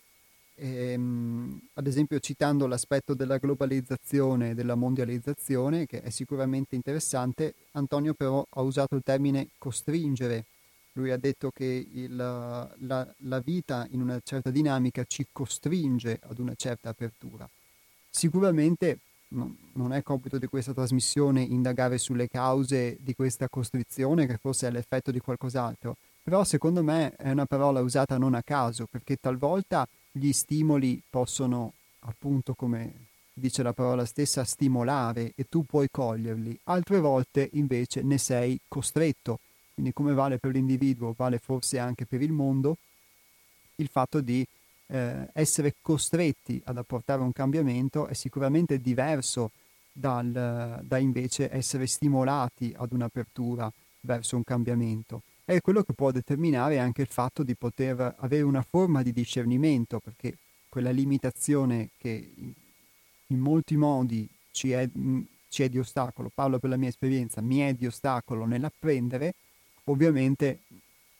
[0.59, 8.13] ehm, ad esempio citando l'aspetto della globalizzazione e della mondializzazione, che è sicuramente interessante, Antonio
[8.13, 10.45] però ha usato il termine costringere.
[10.93, 16.39] Lui ha detto che il, la, la vita in una certa dinamica ci costringe ad
[16.39, 17.49] una certa apertura.
[18.09, 18.99] Sicuramente
[19.29, 24.67] no, non è compito di questa trasmissione indagare sulle cause di questa costrizione, che forse
[24.67, 29.17] è l'effetto di qualcos'altro, però secondo me è una parola usata non a caso, perché
[29.17, 36.59] talvolta gli stimoli possono, appunto come dice la parola stessa, stimolare e tu puoi coglierli,
[36.65, 39.39] altre volte invece ne sei costretto.
[39.73, 42.77] Quindi come vale per l'individuo, vale forse anche per il mondo
[43.75, 44.45] il fatto di
[44.87, 49.51] eh, essere costretti ad apportare un cambiamento è sicuramente diverso
[49.91, 55.21] dal, da invece essere stimolati ad un'apertura verso un cambiamento
[55.55, 59.99] è quello che può determinare anche il fatto di poter avere una forma di discernimento,
[59.99, 60.37] perché
[60.69, 62.31] quella limitazione che
[63.25, 64.87] in molti modi ci è,
[65.49, 69.33] ci è di ostacolo, parlo per la mia esperienza, mi è di ostacolo nell'apprendere,
[69.85, 70.59] ovviamente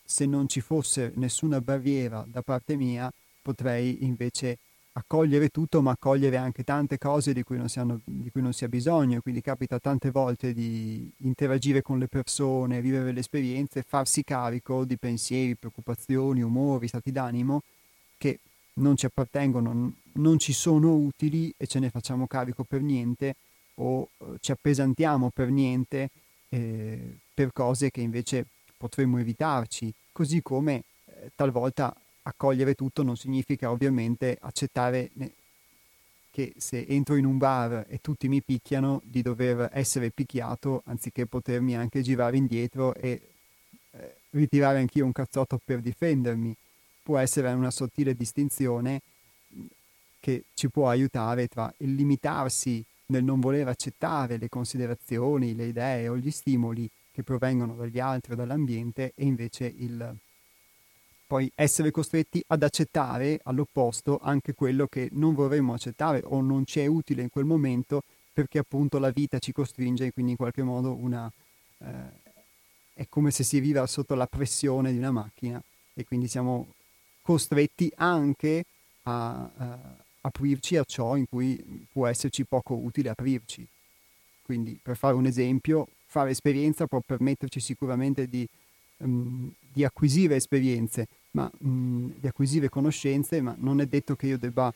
[0.04, 3.12] se non ci fosse nessuna barriera da parte mia
[3.42, 4.60] potrei invece
[5.00, 8.54] accogliere tutto, ma accogliere anche tante cose di cui non si, hanno, di cui non
[8.54, 9.22] si ha bisogno.
[9.22, 14.98] Quindi capita tante volte di interagire con le persone, vivere le esperienze, farsi carico di
[14.98, 17.64] pensieri, preoccupazioni, umori, stati d'animo
[18.18, 18.40] che
[18.74, 23.36] non ci appartengono, non ci sono utili e ce ne facciamo carico per niente
[23.76, 26.10] o eh, ci appesantiamo per niente
[26.50, 28.46] eh, per cose che invece
[28.78, 31.94] potremmo evitarci, così come eh, talvolta
[32.30, 35.12] accogliere tutto non significa ovviamente accettare
[36.32, 41.26] che se entro in un bar e tutti mi picchiano di dover essere picchiato anziché
[41.26, 43.22] potermi anche girare indietro e
[43.92, 46.56] eh, ritirare anch'io un cazzotto per difendermi.
[47.04, 49.02] Può essere una sottile distinzione
[50.20, 56.08] che ci può aiutare tra il limitarsi nel non voler accettare le considerazioni, le idee
[56.08, 60.16] o gli stimoli che provengono dagli altri o dall'ambiente e invece il
[61.30, 66.80] poi essere costretti ad accettare all'opposto anche quello che non vorremmo accettare o non ci
[66.80, 68.02] è utile in quel momento
[68.34, 71.32] perché appunto la vita ci costringe e quindi in qualche modo una,
[71.78, 71.86] eh,
[72.96, 75.62] è come se si viva sotto la pressione di una macchina
[75.94, 76.74] e quindi siamo
[77.22, 78.66] costretti anche
[79.04, 79.80] a, a
[80.22, 83.68] aprirci a ciò in cui può esserci poco utile aprirci.
[84.42, 88.48] Quindi per fare un esempio, fare esperienza può permetterci sicuramente di,
[88.98, 94.38] um, di acquisire esperienze, ma, mh, di acquisire conoscenze, ma non è detto che io
[94.38, 94.74] debba,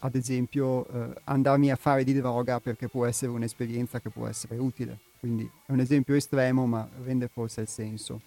[0.00, 4.56] ad esempio, eh, andarmi a fare di droga perché può essere un'esperienza che può essere
[4.56, 4.98] utile.
[5.20, 8.20] Quindi è un esempio estremo, ma rende forse il senso.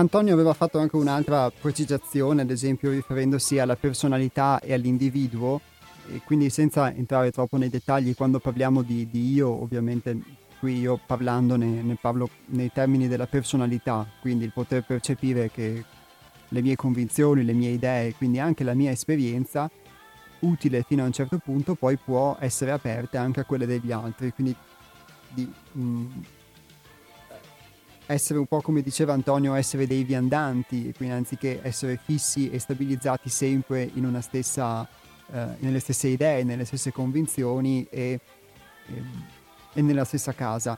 [0.00, 5.60] Antonio aveva fatto anche un'altra precisazione, ad esempio riferendosi alla personalità e all'individuo,
[6.10, 10.18] e quindi senza entrare troppo nei dettagli, quando parliamo di, di io, ovviamente
[10.58, 15.84] qui io parlando ne, ne, parlo nei termini della personalità, quindi il poter percepire che
[16.48, 19.70] le mie convinzioni, le mie idee, quindi anche la mia esperienza,
[20.40, 24.32] utile fino a un certo punto, poi può essere aperta anche a quelle degli altri,
[24.32, 24.56] quindi
[25.28, 26.06] di, mh, mm,
[28.12, 33.28] essere un po' come diceva Antonio, essere dei viandanti, quindi anziché essere fissi e stabilizzati
[33.28, 34.86] sempre in una stessa,
[35.30, 38.18] eh, nelle stesse idee, nelle stesse convinzioni e,
[38.86, 39.02] e,
[39.74, 40.76] e, nella stessa casa.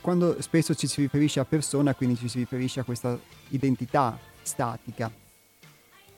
[0.00, 3.16] Quando spesso ci si riferisce a persona, quindi ci si riferisce a questa
[3.50, 5.12] identità statica.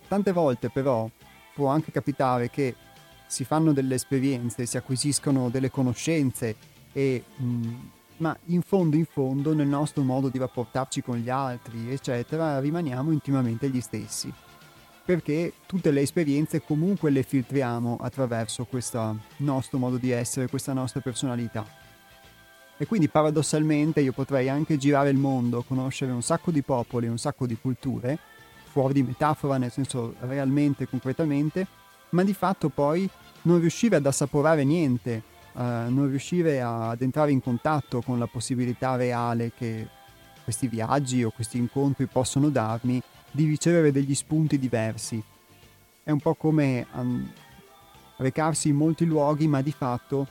[0.08, 1.06] Tante volte però
[1.54, 2.74] può anche capitare che
[3.26, 6.56] si fanno delle esperienze, si acquisiscono delle conoscenze
[6.92, 7.76] e mh,
[8.18, 13.10] ma in fondo in fondo nel nostro modo di rapportarci con gli altri, eccetera, rimaniamo
[13.10, 14.32] intimamente gli stessi.
[15.04, 21.00] Perché tutte le esperienze comunque le filtriamo attraverso questo nostro modo di essere, questa nostra
[21.00, 21.66] personalità.
[22.76, 27.18] E quindi paradossalmente io potrei anche girare il mondo, conoscere un sacco di popoli, un
[27.18, 28.18] sacco di culture,
[28.64, 31.66] fuori di metafora, nel senso realmente, concretamente,
[32.10, 33.08] ma di fatto poi
[33.42, 35.22] non riuscire ad assaporare niente,
[35.54, 39.88] uh, non riuscire ad entrare in contatto con la possibilità reale che
[40.42, 43.00] questi viaggi o questi incontri possono darmi
[43.30, 45.22] di ricevere degli spunti diversi.
[46.02, 47.28] È un po' come um,
[48.18, 50.28] recarsi in molti luoghi, ma di fatto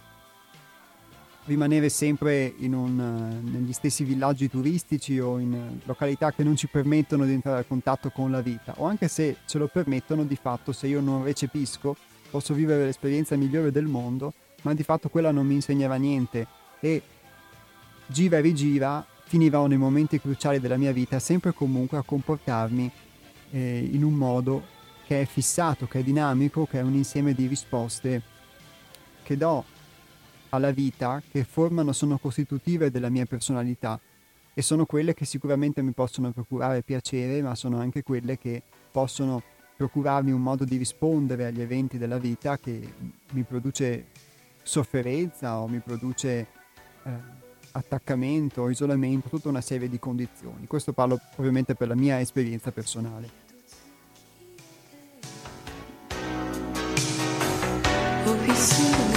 [1.46, 7.26] rimanere sempre un, uh, negli stessi villaggi turistici o in località che non ci permettono
[7.26, 10.72] di entrare a contatto con la vita, o anche se ce lo permettono, di fatto
[10.72, 11.96] se io non recepisco,
[12.30, 14.34] posso vivere l'esperienza migliore del mondo,
[14.64, 16.48] ma di fatto quella non mi insegnava niente.
[16.80, 17.02] E
[18.08, 22.92] gira e rigira finiva nei momenti cruciali della mia vita sempre e comunque a comportarmi
[23.52, 24.64] eh, in un modo
[25.06, 28.22] che è fissato, che è dinamico, che è un insieme di risposte
[29.24, 29.64] che do
[30.50, 34.00] alla vita, che formano, sono costitutive della mia personalità.
[34.54, 38.62] E sono quelle che sicuramente mi possono procurare piacere, ma sono anche quelle che
[38.92, 39.42] possono
[39.76, 42.94] procurarmi un modo di rispondere agli eventi della vita che
[43.32, 44.06] mi produce
[44.64, 46.48] sofferenza o mi produce
[47.04, 47.12] eh,
[47.72, 50.66] attaccamento, isolamento, tutta una serie di condizioni.
[50.68, 53.42] Questo parlo ovviamente per la mia esperienza personale.
[58.26, 59.13] Ho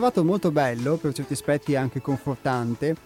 [0.00, 2.96] trovato molto bello, per certi aspetti anche confortante,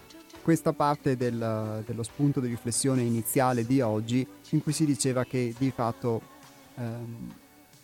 [0.41, 5.53] questa parte del, dello spunto di riflessione iniziale di oggi, in cui si diceva che
[5.57, 6.21] di fatto
[6.75, 7.33] ehm,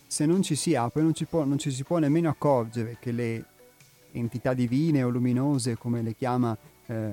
[0.08, 3.12] se non ci si apre non ci, può, non ci si può nemmeno accorgere che
[3.12, 3.46] le
[4.14, 7.12] entità divine o luminose, come le chiama eh,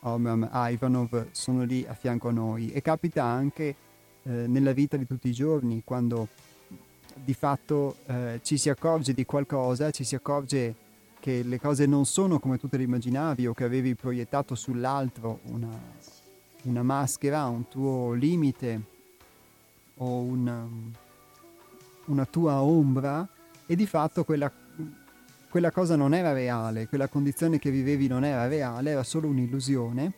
[0.00, 2.72] Omram Ivanov, sono lì a fianco a noi.
[2.72, 3.64] E capita anche
[4.22, 6.28] eh, nella vita di tutti i giorni, quando
[7.12, 10.83] di fatto eh, ci si accorge di qualcosa, ci si accorge
[11.24, 15.40] che le cose non sono come tu te le immaginavi o che avevi proiettato sull'altro
[15.44, 15.70] una,
[16.64, 18.82] una maschera, un tuo limite
[19.94, 20.68] o una,
[22.04, 23.26] una tua ombra
[23.64, 24.52] e di fatto quella,
[25.48, 30.12] quella cosa non era reale, quella condizione che vivevi non era reale, era solo un'illusione.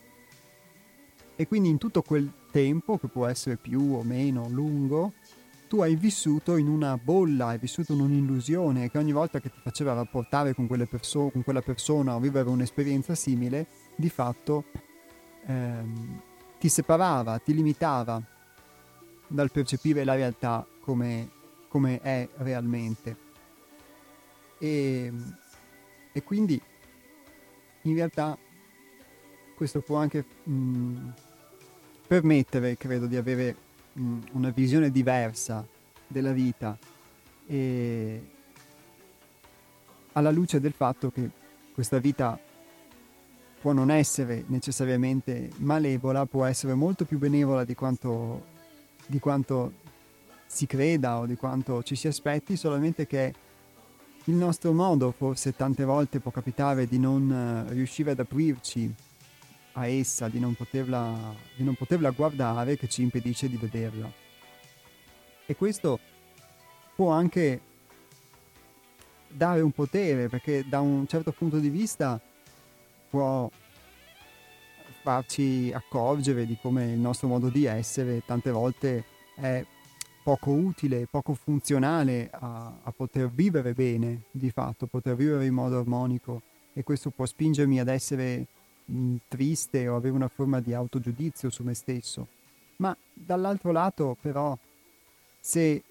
[1.36, 5.12] E quindi in tutto quel tempo, che può essere più o meno lungo,
[5.68, 9.58] tu hai vissuto in una bolla, hai vissuto in un'illusione che ogni volta che ti
[9.62, 14.64] faceva rapportare con, perso- con quella persona o vivere un'esperienza simile, di fatto
[15.46, 16.20] ehm,
[16.58, 18.22] ti separava, ti limitava
[19.26, 21.30] dal percepire la realtà come,
[21.68, 23.24] come è realmente.
[24.58, 25.12] E,
[26.12, 26.60] e quindi
[27.82, 28.38] in realtà
[29.54, 31.08] questo può anche mh, mm,
[32.06, 33.64] permettere, credo, di avere
[33.98, 35.66] mm, una visione diversa
[36.06, 36.76] della vita
[37.46, 38.30] e
[40.12, 41.30] alla luce del fatto che
[41.72, 42.38] questa vita
[43.60, 48.44] può non essere necessariamente malevola, può essere molto più benevola di quanto,
[49.06, 49.72] di quanto
[50.46, 53.34] si creda o di quanto ci si aspetti, solamente che
[54.24, 58.92] il nostro modo forse tante volte può capitare di non eh, riuscire ad aprirci
[59.76, 64.10] a essa, di non poterla, di non poterla guardare, che ci impedisce di vederla.
[65.44, 65.98] E questo
[66.94, 67.60] può anche
[69.28, 72.20] dare un potere, perché da un certo punto di vista
[73.08, 73.50] può
[75.02, 79.04] farci accorgere di come il nostro modo di essere tante volte
[79.36, 79.64] è
[80.22, 85.78] poco utile, poco funzionale a, a poter vivere bene, di fatto, poter vivere in modo
[85.78, 88.46] armonico e questo può spingermi ad essere
[88.86, 92.26] mh, triste o avere una forma di autogiudizio su me stesso.
[92.76, 94.56] Ma dall'altro lato, però,
[95.40, 95.82] se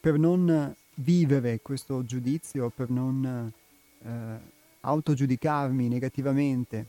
[0.00, 3.52] per non vivere questo giudizio, per non
[4.04, 4.38] eh,
[4.80, 6.86] autogiudicarmi negativamente,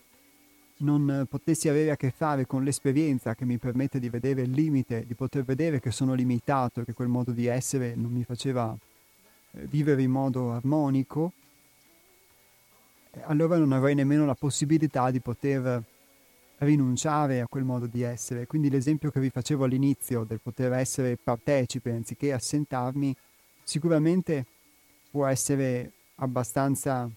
[0.77, 5.05] non potessi avere a che fare con l'esperienza che mi permette di vedere il limite,
[5.05, 8.75] di poter vedere che sono limitato, che quel modo di essere non mi faceva
[9.51, 11.33] eh, vivere in modo armonico,
[13.21, 15.83] allora non avrei nemmeno la possibilità di poter
[16.57, 18.47] rinunciare a quel modo di essere.
[18.47, 23.15] Quindi l'esempio che vi facevo all'inizio del poter essere partecipe anziché assentarmi,
[23.63, 24.45] sicuramente
[25.11, 27.09] può essere abbastanza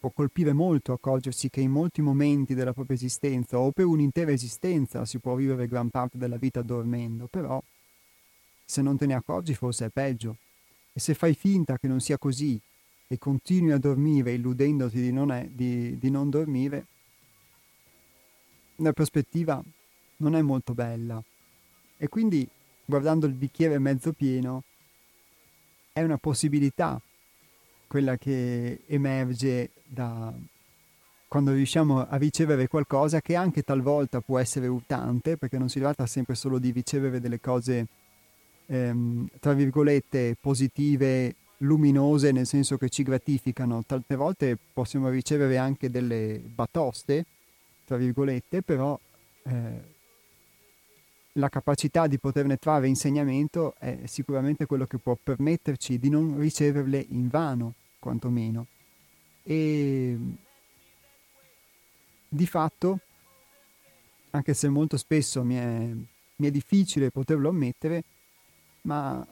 [0.00, 5.04] può colpire molto accorgersi che in molti momenti della propria esistenza o per un'intera esistenza
[5.04, 7.60] si può vivere gran parte della vita dormendo, però
[8.64, 10.36] se non te ne accorgi forse è peggio.
[10.92, 12.60] E se fai finta che non sia così
[13.08, 16.86] e continui a dormire illudendoti di non, è, di, di non dormire,
[18.76, 19.62] la prospettiva
[20.16, 21.20] non è molto bella.
[21.96, 22.46] E quindi,
[22.84, 24.62] guardando il bicchiere mezzo pieno,
[25.92, 27.00] è una possibilità
[27.86, 30.32] quella che emerge da
[31.28, 36.06] quando riusciamo a ricevere qualcosa che anche talvolta può essere urtante, perché non si tratta
[36.06, 37.86] sempre solo di ricevere delle cose,
[38.64, 43.82] ehm, tra virgolette, positive, luminose, nel senso che ci gratificano.
[43.84, 47.24] Tante volte possiamo ricevere anche delle batoste,
[47.84, 48.98] tra virgolette, però
[49.44, 49.96] eh,
[51.32, 57.06] la capacità di poterne trarre insegnamento è sicuramente quello che può permetterci di non riceverle
[57.10, 58.66] in vano, quantomeno.
[59.42, 60.18] E
[62.28, 62.98] di fatto,
[64.30, 65.90] anche se molto spesso mi è,
[66.36, 68.02] mi è difficile poterlo ammettere,
[68.88, 69.24] ma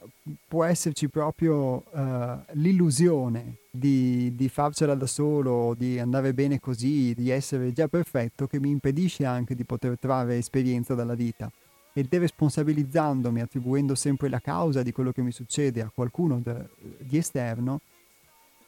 [0.47, 7.31] può esserci proprio uh, l'illusione di, di, farcela da solo, di andare bene così, di
[7.31, 11.51] essere già perfetto, che mi impedisce anche di poter trarre esperienza dalla vita
[11.91, 17.17] e deresponsabilizzandomi, attribuendo sempre la causa di quello che mi succede a qualcuno de, di
[17.17, 17.81] esterno,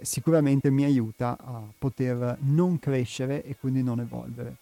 [0.02, 4.56] sicuramente mi aiuta a poter non crescere e quindi non evolvere.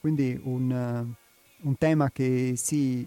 [0.00, 1.14] Quindi un,
[1.62, 3.06] un tema che si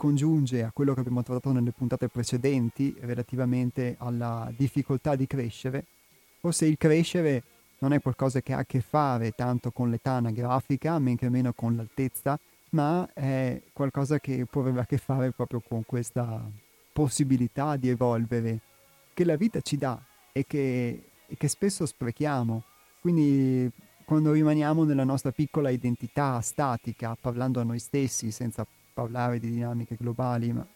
[0.00, 5.84] congiunge a quello che abbiamo trattato nelle puntate precedenti relativamente alla difficoltà di crescere,
[6.40, 7.42] forse il crescere
[7.80, 11.52] non è qualcosa che ha a che fare tanto con l'età anagrafica, men che meno
[11.52, 12.38] con l'altezza,
[12.70, 16.50] ma è qualcosa che può avere a che fare proprio con questa
[16.94, 18.60] possibilità di evolvere
[19.12, 22.62] che la vita ci dà e che, e che spesso sprechiamo.
[23.02, 23.70] Quindi
[24.06, 29.96] quando rimaniamo nella nostra piccola identità statica, parlando a noi stessi senza parlare di dinamiche
[29.96, 30.66] globali, ma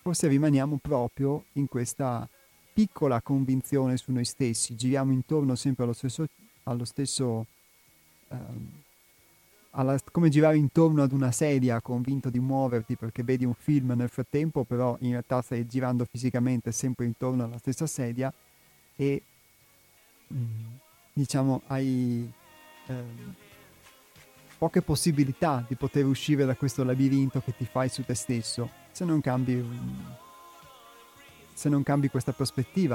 [0.00, 2.28] forse rimaniamo proprio in questa
[2.72, 6.26] piccola convinzione su noi stessi, giriamo intorno sempre allo stesso,
[6.64, 7.46] allo stesso
[8.28, 8.82] um,
[9.72, 14.08] alla, come girare intorno ad una sedia convinto di muoverti perché vedi un film nel
[14.08, 18.32] frattempo, però in realtà stai girando fisicamente sempre intorno alla stessa sedia
[18.96, 19.22] e
[20.32, 20.66] mm,
[21.12, 22.30] diciamo hai
[22.86, 23.04] eh,
[24.62, 29.04] poche possibilità di poter uscire da questo labirinto che ti fai su te stesso se
[29.04, 29.60] non cambi,
[31.52, 32.94] se non cambi questa prospettiva.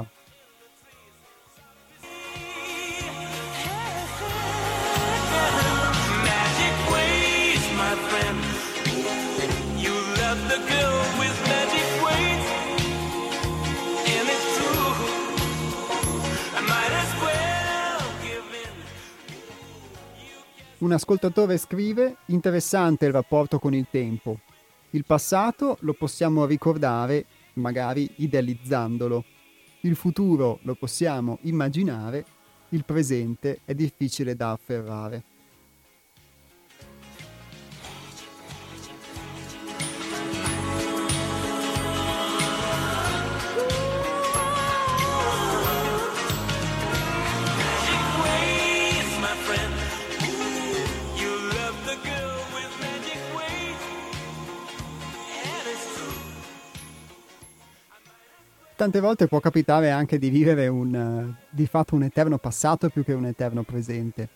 [20.80, 24.42] Un ascoltatore scrive, interessante il rapporto con il tempo.
[24.92, 29.26] Il passato lo possiamo ricordare, magari idealizzandolo.
[29.82, 32.26] Il futuro lo possiamo immaginare,
[32.70, 35.24] il presente è difficile da afferrare.
[58.78, 63.12] Tante volte può capitare anche di vivere un, di fatto un eterno passato più che
[63.12, 64.30] un eterno presente,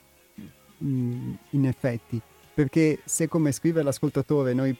[0.83, 2.19] mm, in effetti,
[2.51, 4.75] perché se come scrive l'ascoltatore noi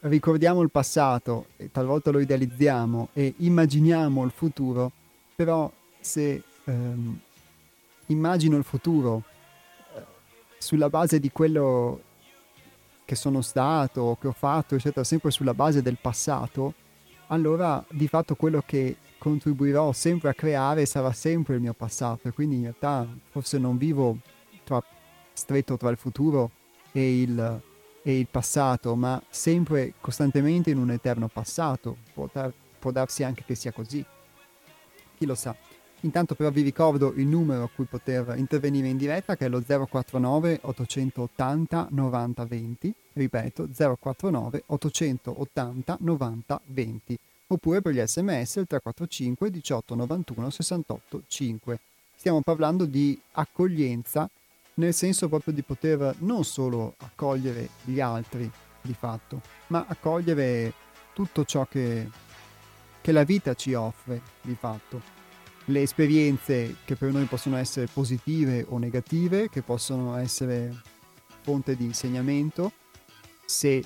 [0.00, 4.90] ricordiamo il passato e talvolta lo idealizziamo e immaginiamo il futuro,
[5.36, 5.70] però
[6.00, 7.20] se ehm,
[8.06, 9.22] immagino il futuro
[9.94, 10.00] eh,
[10.58, 12.00] sulla base di quello
[13.04, 16.74] che sono stato, che ho fatto, eccetera, sempre sulla base del passato,
[17.30, 22.32] allora di fatto quello che contribuirò sempre a creare sarà sempre il mio passato e
[22.32, 24.18] quindi in realtà forse non vivo
[24.64, 24.82] tra,
[25.32, 26.50] stretto tra il futuro
[26.92, 27.60] e il,
[28.02, 31.98] e il, passato, ma sempre costantemente in un eterno passato.
[32.12, 34.04] Può, dar, può darsi anche che sia così.
[35.16, 35.54] Chi lo sa.
[36.02, 39.62] Intanto però vi ricordo il numero a cui poter intervenire in diretta che è lo
[39.62, 49.50] 049 880 90 20, ripeto 049 880 90 20, oppure per gli sms il 345
[49.50, 51.80] 18 91 68 5.
[52.16, 54.28] Stiamo parlando di accoglienza
[54.74, 60.72] nel senso proprio di poter non solo accogliere gli altri di fatto, ma accogliere
[61.12, 62.08] tutto ciò che,
[63.02, 65.19] che la vita ci offre di fatto
[65.70, 70.74] le esperienze che per noi possono essere positive o negative, che possono essere
[71.42, 72.72] fonte di insegnamento,
[73.44, 73.84] se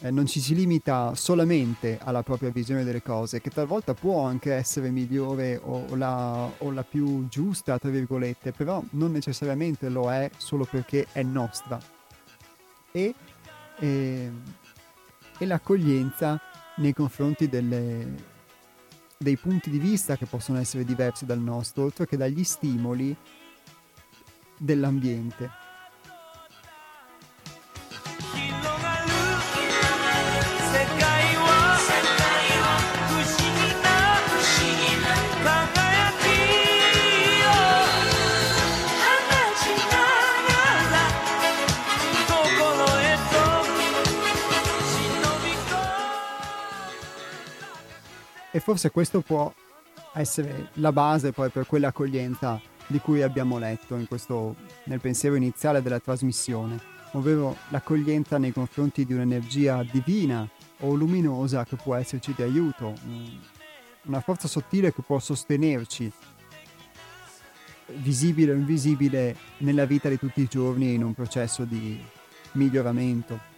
[0.00, 4.52] eh, non ci si limita solamente alla propria visione delle cose, che talvolta può anche
[4.52, 10.30] essere migliore o la, o la più giusta, tra virgolette, però non necessariamente lo è
[10.36, 11.78] solo perché è nostra.
[12.90, 13.14] E,
[13.78, 14.42] e, ehm,
[15.38, 16.40] e l'accoglienza
[16.76, 18.33] nei confronti delle,
[19.24, 23.16] dei punti di vista che possono essere diversi dal nostro, oltre che dagli stimoli
[24.58, 25.63] dell'ambiente.
[48.64, 49.52] Forse questo può
[50.14, 56.00] essere la base poi per quell'accoglienza di cui abbiamo letto questo, nel pensiero iniziale della
[56.00, 56.80] trasmissione,
[57.12, 60.48] ovvero l'accoglienza nei confronti di un'energia divina
[60.80, 62.94] o luminosa che può esserci di aiuto,
[64.04, 66.10] una forza sottile che può sostenerci,
[67.96, 72.02] visibile o invisibile, nella vita di tutti i giorni in un processo di
[72.52, 73.52] miglioramento.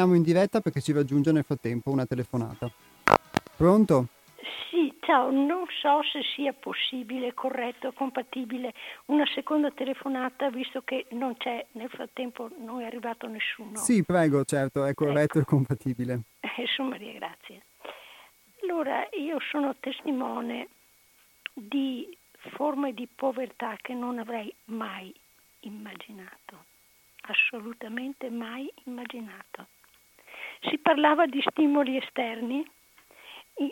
[0.00, 2.70] Torniamo in diretta perché ci raggiunge nel frattempo una telefonata.
[3.54, 4.06] Pronto?
[4.70, 8.72] Sì, ciao, non so se sia possibile, corretto, compatibile
[9.06, 13.76] una seconda telefonata visto che non c'è, nel frattempo non è arrivato nessuno.
[13.76, 15.40] Sì, prego, certo, è corretto ecco.
[15.40, 16.20] e compatibile.
[16.40, 17.64] Eh, Maria, grazie.
[18.62, 20.68] Allora, io sono testimone
[21.52, 22.16] di
[22.54, 25.14] forme di povertà che non avrei mai
[25.60, 26.64] immaginato,
[27.26, 29.66] assolutamente mai immaginato.
[30.60, 32.64] Si parlava di stimoli esterni,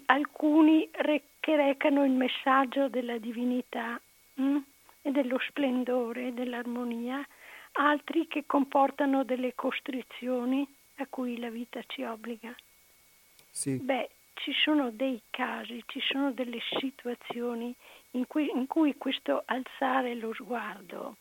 [0.06, 4.00] alcuni che recano il messaggio della divinità
[4.34, 4.42] mh?
[4.42, 4.56] Mm,
[5.02, 7.26] e dello splendore, dell'armonia,
[7.72, 10.66] altri che comportano delle costrizioni
[10.96, 12.54] a cui la vita ci obbliga.
[13.50, 13.78] Sì.
[13.78, 17.74] Beh, ci sono dei casi, ci sono delle situazioni
[18.12, 21.16] in cui, in cui questo alzare lo sguardo,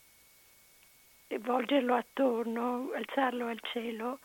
[1.40, 4.20] volgerlo attorno, alzarlo al cielo,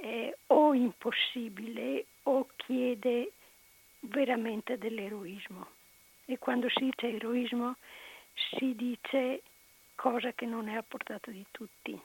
[0.00, 3.32] è o impossibile o chiede
[4.00, 5.68] veramente dell'eroismo.
[6.24, 7.76] E quando si dice eroismo
[8.34, 9.42] si dice
[9.94, 12.00] cosa che non è a portata di tutti.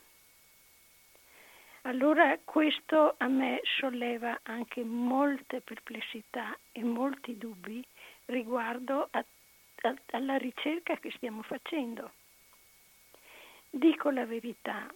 [1.84, 7.86] Allora questo a me solleva anche molte perplessità e molti dubbi
[8.26, 9.24] riguardo a,
[9.84, 12.12] a, alla ricerca che stiamo facendo.
[13.70, 14.92] Dico la verità,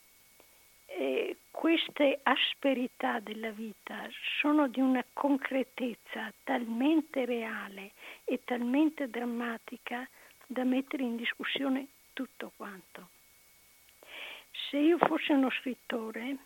[1.52, 4.08] queste asperità della vita
[4.39, 7.91] sono di una concretezza talmente reale
[8.26, 10.08] e talmente drammatica
[10.45, 13.10] da mettere in discussione tutto quanto.
[14.70, 16.38] Se io fossi uno scrittore,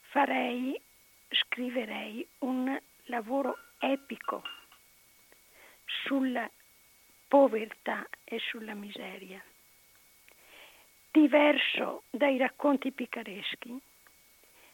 [0.00, 0.80] farei,
[1.28, 4.42] scriverei un lavoro epico
[5.84, 6.50] sulla
[7.28, 9.42] povertà e sulla miseria,
[11.20, 13.76] diverso dai racconti picareschi,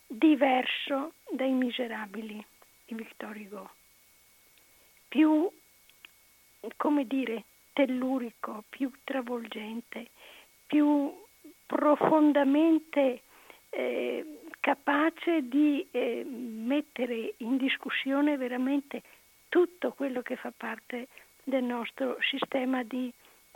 [0.07, 2.45] diverso dai miserabili
[2.85, 3.71] di Victor Hugo,
[5.09, 5.51] più,
[6.77, 10.09] come dire, tellurico, più travolgente,
[10.67, 11.13] più
[11.65, 13.23] profondamente
[13.71, 19.03] eh, capace di eh, mettere in discussione veramente
[19.49, 21.09] tutto quello che fa parte
[21.43, 23.11] del nostro sistema di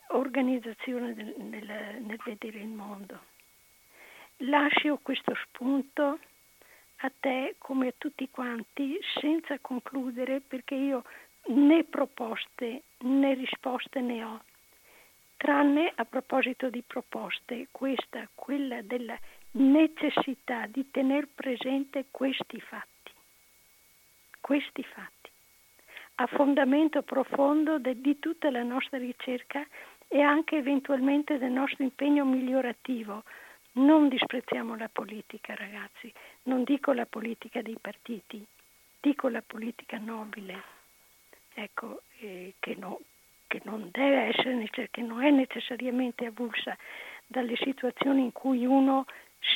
[0.08, 3.20] organizzazione del, nel, nel vedere il mondo.
[4.42, 6.18] Lascio questo spunto
[7.00, 11.04] a te come a tutti quanti senza concludere perché io
[11.46, 14.42] né proposte né risposte ne ho,
[15.36, 19.18] tranne a proposito di proposte, questa, quella della
[19.52, 23.12] necessità di tener presente questi fatti,
[24.40, 25.30] questi fatti,
[26.16, 29.66] a fondamento profondo de, di tutta la nostra ricerca
[30.08, 33.22] e anche eventualmente del nostro impegno migliorativo.
[33.72, 36.12] Non disprezziamo la politica, ragazzi,
[36.44, 38.44] non dico la politica dei partiti,
[39.00, 40.62] dico la politica nobile,
[41.54, 43.00] ecco, eh, che, no,
[43.46, 46.76] che, non deve essere, che non è necessariamente avulsa
[47.26, 49.04] dalle situazioni in cui uno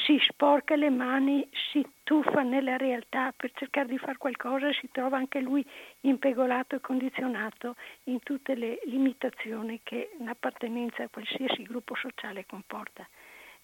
[0.04, 4.88] si sporca le mani, si tuffa nella realtà per cercare di fare qualcosa e si
[4.90, 5.64] trova anche lui
[6.00, 13.06] impegolato e condizionato in tutte le limitazioni che l'appartenenza a qualsiasi gruppo sociale comporta.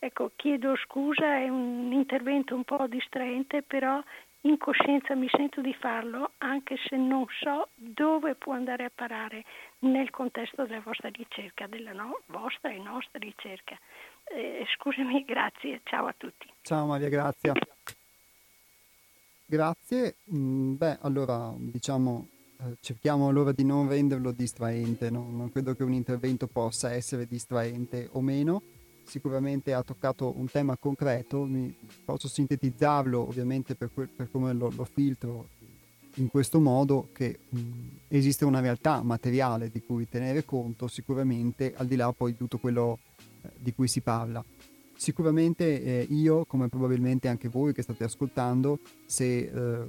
[0.01, 4.01] Ecco, chiedo scusa, è un intervento un po' distraente, però
[4.43, 9.45] in coscienza mi sento di farlo anche se non so dove può andare a parare
[9.81, 13.77] nel contesto della vostra ricerca, della no- vostra e nostra ricerca.
[14.31, 16.47] Eh, scusami, grazie, ciao a tutti.
[16.63, 17.53] Ciao Maria Grazia.
[19.45, 22.29] Grazie, mm, beh allora diciamo
[22.61, 25.29] eh, cerchiamo allora di non renderlo distraente, no?
[25.31, 28.63] non credo che un intervento possa essere distraente o meno,
[29.05, 31.73] sicuramente ha toccato un tema concreto, mi,
[32.05, 35.49] posso sintetizzarlo ovviamente per, que- per come lo, lo, filtro
[36.15, 37.61] in questo modo che mh,
[38.09, 42.59] esiste una realtà materiale di cui tenere conto sicuramente al di là poi di tutto
[42.59, 43.08] quello eh,
[43.57, 44.45] di cui si parla.
[44.97, 49.89] Sicuramente eh, io, come probabilmente anche voi che state ascoltando, se eh,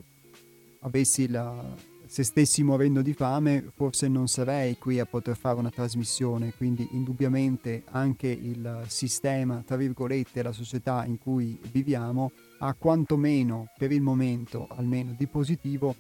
[0.81, 5.69] avessi la, se stessi morendo di fame forse non sarei qui a poter fare una
[5.69, 13.69] trasmissione, quindi indubbiamente anche il sistema, tra virgolette, la società in cui viviamo ha quantomeno,
[13.77, 15.95] per il momento almeno di positivo,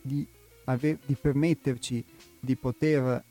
[0.00, 0.24] di,
[0.66, 2.04] aver, di permetterci
[2.38, 3.24] di poter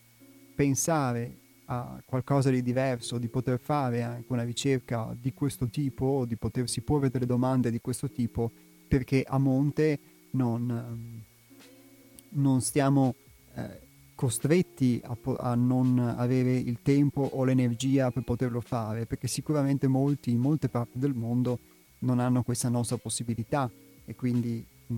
[0.54, 1.34] pensare
[1.70, 6.82] a qualcosa di diverso, di poter fare anche una ricerca di questo tipo, di potersi
[6.82, 8.52] porre delle domande di questo tipo,
[8.88, 10.00] perché a monte
[10.32, 11.26] non
[12.30, 13.16] non stiamo
[13.56, 13.80] eh,
[14.16, 20.32] costretti a, a, non avere il tempo o l'energia per poterlo fare, perché sicuramente molti
[20.32, 21.60] in molte parti del mondo
[22.00, 23.70] non hanno questa nostra possibilità.
[24.06, 24.96] E quindi mh,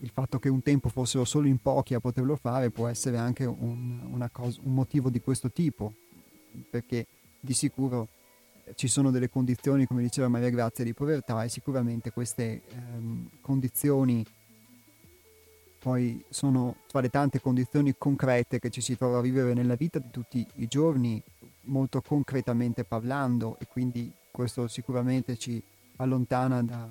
[0.00, 3.44] il fatto che un tempo fossero solo in pochi a poterlo fare può essere anche
[3.44, 5.92] un, cosa, un motivo di questo tipo,
[6.70, 7.06] perché
[7.40, 8.08] di sicuro
[8.74, 14.24] ci sono delle condizioni, come diceva Maria Grazia, di povertà e sicuramente queste ehm, condizioni
[15.78, 19.98] poi sono tra le tante condizioni concrete che ci si trova a vivere nella vita
[19.98, 21.22] di tutti i giorni,
[21.62, 25.62] molto concretamente parlando, e quindi questo sicuramente ci
[25.96, 26.88] allontana da,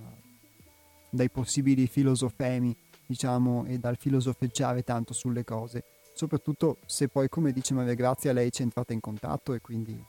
[1.10, 2.76] dai possibili filosofemi,
[3.08, 5.84] diciamo, e dal filosofeggiare tanto sulle cose.
[6.14, 10.04] soprattutto se poi, come dice Maria Grazia, lei ci è entrata in contatto e quindi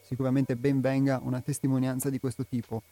[0.00, 2.82] sicuramente ben venga una testimonianza di questo tipo.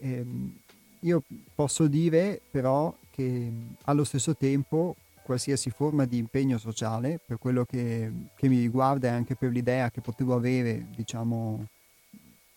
[0.00, 0.58] Ehm,
[1.00, 1.22] io
[1.54, 3.52] posso dire però che
[3.84, 9.10] allo stesso tempo qualsiasi forma di impegno sociale, per quello che, che mi riguarda e
[9.10, 11.66] anche per l'idea che potevo avere, diciamo,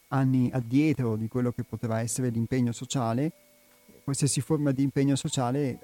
[0.10, 3.32] anni addietro di quello che poteva essere l'impegno sociale,
[4.04, 5.80] qualsiasi forma di impegno sociale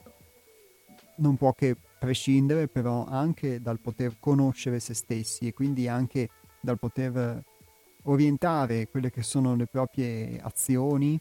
[1.17, 6.77] non può che prescindere però anche dal poter conoscere se stessi e quindi anche dal
[6.77, 7.43] poter
[8.03, 11.19] orientare quelle che sono le proprie azioni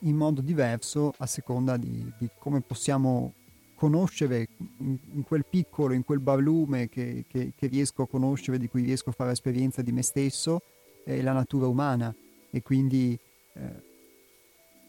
[0.00, 3.34] in modo diverso a seconda di, di come possiamo
[3.74, 8.68] conoscere in, in, quel piccolo, in quel barlume che, che, che, riesco a conoscere, di
[8.68, 10.62] cui riesco a fare esperienza di me stesso,
[11.04, 12.14] eh, la natura umana.
[12.50, 13.18] E quindi
[13.54, 13.93] eh,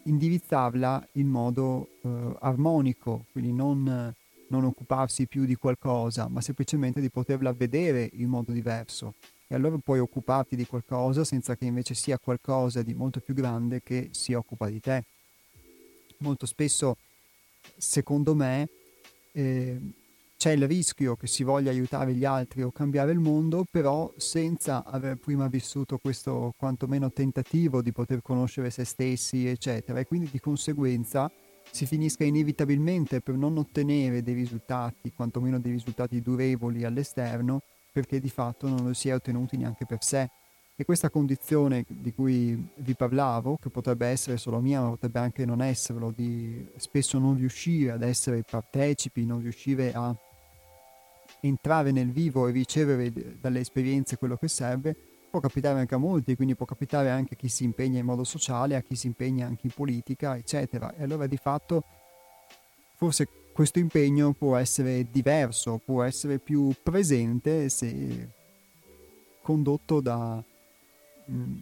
[0.06, 4.14] indirizzarla in modo eh, armonico, quindi non,
[4.48, 9.14] non occuparsi più di qualcosa, ma semplicemente di poterla vedere in modo diverso
[9.48, 13.84] e allora puoi occuparti di qualcosa senza che invece sia qualcosa di molto più grande
[13.84, 15.04] che si occupa di te.
[16.20, 16.98] Molto spesso,
[17.78, 18.68] secondo me,
[19.34, 19.80] eh,
[20.46, 24.84] c'è il rischio che si voglia aiutare gli altri o cambiare il mondo, però senza
[24.86, 30.40] aver prima vissuto questo quantomeno tentativo di poter conoscere se stessi, eccetera, e quindi di
[30.40, 31.32] conseguenza
[31.72, 38.30] si finisca inevitabilmente per non ottenere dei risultati, quantomeno dei risultati durevoli all'esterno, perché di
[38.30, 40.30] fatto non lo si è ottenuti neanche per sé.
[40.76, 45.44] E questa condizione di cui vi parlavo, che potrebbe essere solo mia, ma potrebbe anche
[45.44, 50.16] non esserlo, di spesso non riuscire ad essere partecipi, non riuscire a
[51.48, 54.96] entrare nel vivo e ricevere dalle esperienze quello che serve,
[55.30, 58.24] può capitare anche a molti, quindi può capitare anche a chi si impegna in modo
[58.24, 60.96] sociale, a chi si impegna anche in politica, eccetera.
[60.96, 61.84] E allora di fatto
[62.96, 68.30] forse questo impegno può essere diverso, può essere più presente se
[69.42, 70.42] condotto da,
[71.32, 71.58] mm,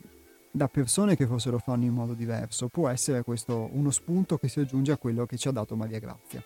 [0.52, 2.68] da persone che forse lo fanno in modo diverso.
[2.68, 6.00] Può essere questo uno spunto che si aggiunge a quello che ci ha dato Maria
[6.00, 6.44] Grazia.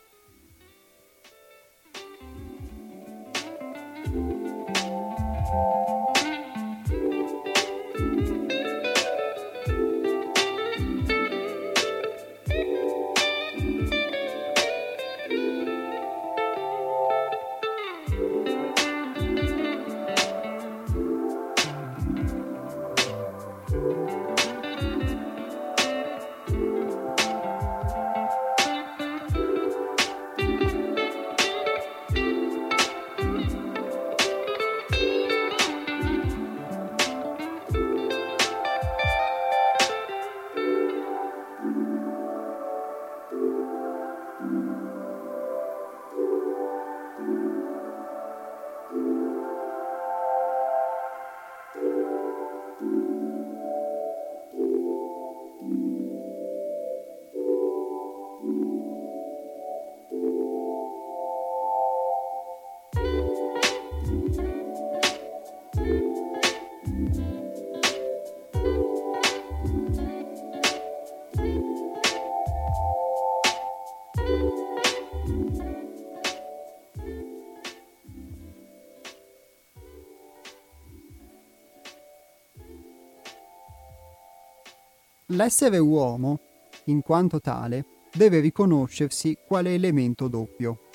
[85.38, 86.40] L'essere uomo,
[86.86, 90.90] in quanto tale, deve riconoscersi quale elemento doppio,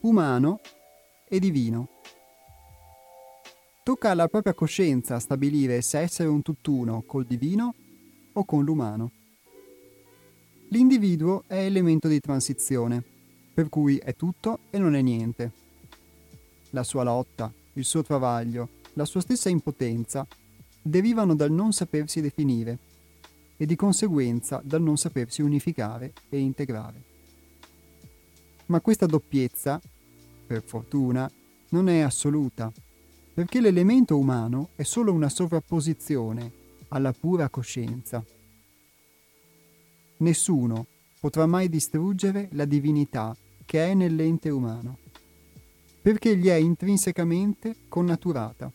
[0.00, 0.60] umano
[1.28, 1.88] e divino.
[3.82, 7.74] Tocca alla propria coscienza stabilire se essere un tutt'uno col divino
[8.32, 9.12] o con l'umano.
[10.70, 13.04] L'individuo è elemento di transizione,
[13.52, 15.52] per cui è tutto e non è niente.
[16.70, 20.26] La sua lotta, il suo travaglio, la sua stessa impotenza
[20.80, 22.87] derivano dal non sapersi definire
[23.58, 27.02] e di conseguenza dal non sapersi unificare e integrare.
[28.66, 29.80] Ma questa doppiezza,
[30.46, 31.30] per fortuna,
[31.70, 32.72] non è assoluta,
[33.34, 36.52] perché l'elemento umano è solo una sovrapposizione
[36.88, 38.24] alla pura coscienza.
[40.18, 40.86] Nessuno
[41.20, 44.98] potrà mai distruggere la divinità che è nell'ente umano,
[46.00, 48.72] perché gli è intrinsecamente connaturata.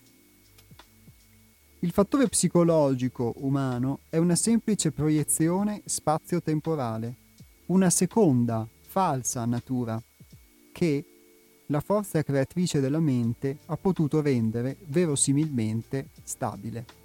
[1.84, 7.14] Il fattore psicologico umano è una semplice proiezione spazio-temporale,
[7.66, 10.02] una seconda, falsa natura,
[10.72, 11.06] che
[11.66, 17.03] la forza creatrice della mente ha potuto rendere verosimilmente stabile.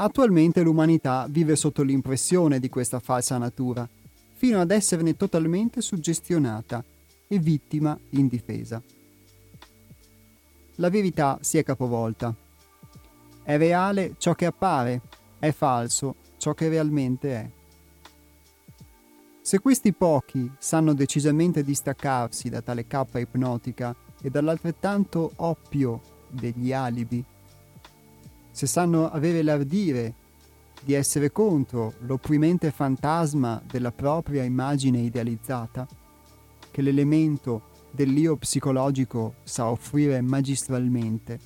[0.00, 3.88] Attualmente l'umanità vive sotto l'impressione di questa falsa natura,
[4.34, 6.84] fino ad esserne totalmente suggestionata
[7.26, 8.80] e vittima indifesa.
[10.76, 12.32] La verità si è capovolta.
[13.42, 15.00] È reale ciò che appare,
[15.40, 17.50] è falso ciò che realmente è.
[19.40, 27.24] Se questi pochi sanno decisamente distaccarsi da tale cappa ipnotica e dall'altrettanto oppio degli alibi,
[28.58, 30.14] se sanno avere l'ardire
[30.82, 35.86] di essere contro l'opprimente fantasma della propria immagine idealizzata,
[36.68, 41.38] che l'elemento dell'io psicologico sa offrire magistralmente.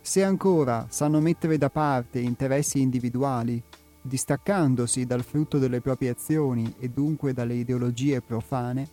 [0.00, 3.62] Se ancora sanno mettere da parte interessi individuali,
[4.00, 8.88] distaccandosi dal frutto delle proprie azioni e dunque dalle ideologie profane,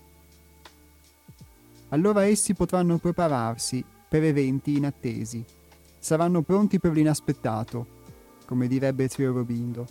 [1.92, 5.60] allora essi potranno prepararsi per eventi inattesi
[6.02, 8.00] saranno pronti per l'inaspettato,
[8.48, 9.86] come direbbe Trio Robindo.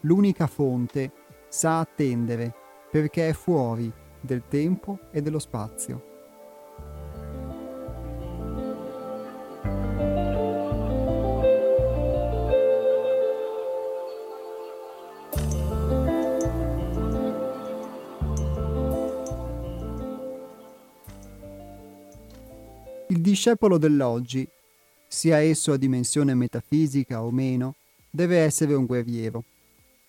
[0.00, 1.10] L'unica fonte
[1.48, 2.54] sa attendere
[2.90, 3.90] perché è fuori
[4.20, 6.09] del tempo e dello spazio.
[23.40, 24.46] Discepolo dell'oggi,
[25.08, 27.76] sia esso a dimensione metafisica o meno,
[28.10, 29.44] deve essere un guerriero.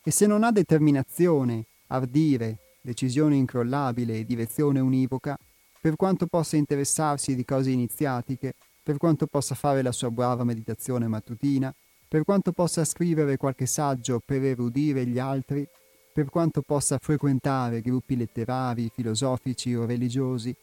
[0.04, 5.38] E se non ha determinazione, ardire, decisione incrollabile e direzione univoca,
[5.80, 8.54] per quanto possa interessarsi di cose iniziatiche,
[8.84, 11.74] per quanto possa fare la sua brava meditazione mattutina,
[12.10, 15.66] per quanto possa scrivere qualche saggio per erudire gli altri,
[16.14, 20.54] per quanto possa frequentare gruppi letterari, filosofici o religiosi,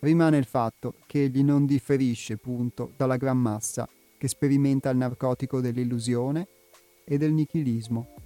[0.00, 3.88] rimane il fatto che egli non differisce, punto, dalla gran massa
[4.18, 6.48] che sperimenta il narcotico dell'illusione
[7.04, 8.25] e del nichilismo.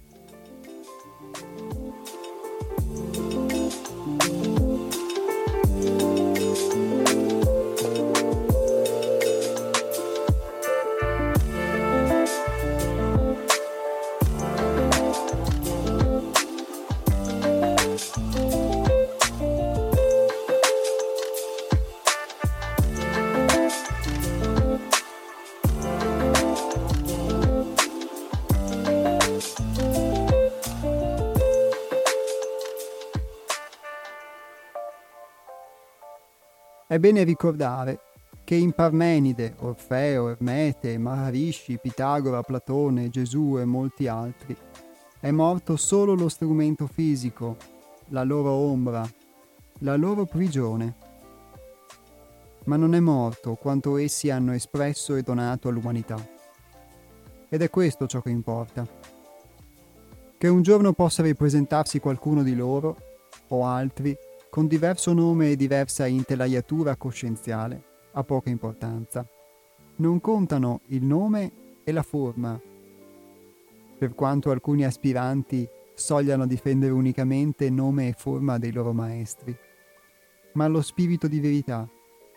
[36.91, 38.01] È bene ricordare
[38.43, 44.53] che in Parmenide, Orfeo, Ermete, Maharishi, Pitagora, Platone, Gesù e molti altri
[45.17, 47.55] è morto solo lo strumento fisico,
[48.09, 49.09] la loro ombra,
[49.79, 50.95] la loro prigione.
[52.65, 56.17] Ma non è morto quanto essi hanno espresso e donato all'umanità.
[57.47, 58.85] Ed è questo ciò che importa.
[60.37, 62.97] Che un giorno possa ripresentarsi qualcuno di loro,
[63.47, 64.13] o altri,
[64.51, 69.25] con diverso nome e diversa intelaiatura coscienziale, ha poca importanza.
[69.95, 72.59] Non contano il nome e la forma,
[73.97, 79.57] per quanto alcuni aspiranti sogliano difendere unicamente nome e forma dei loro maestri,
[80.55, 81.87] ma lo spirito di verità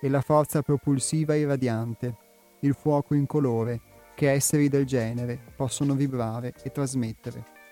[0.01, 2.17] e la forza propulsiva e radiante,
[2.61, 3.81] il fuoco incolore
[4.15, 7.64] che esseri del genere possono vibrare e trasmettere.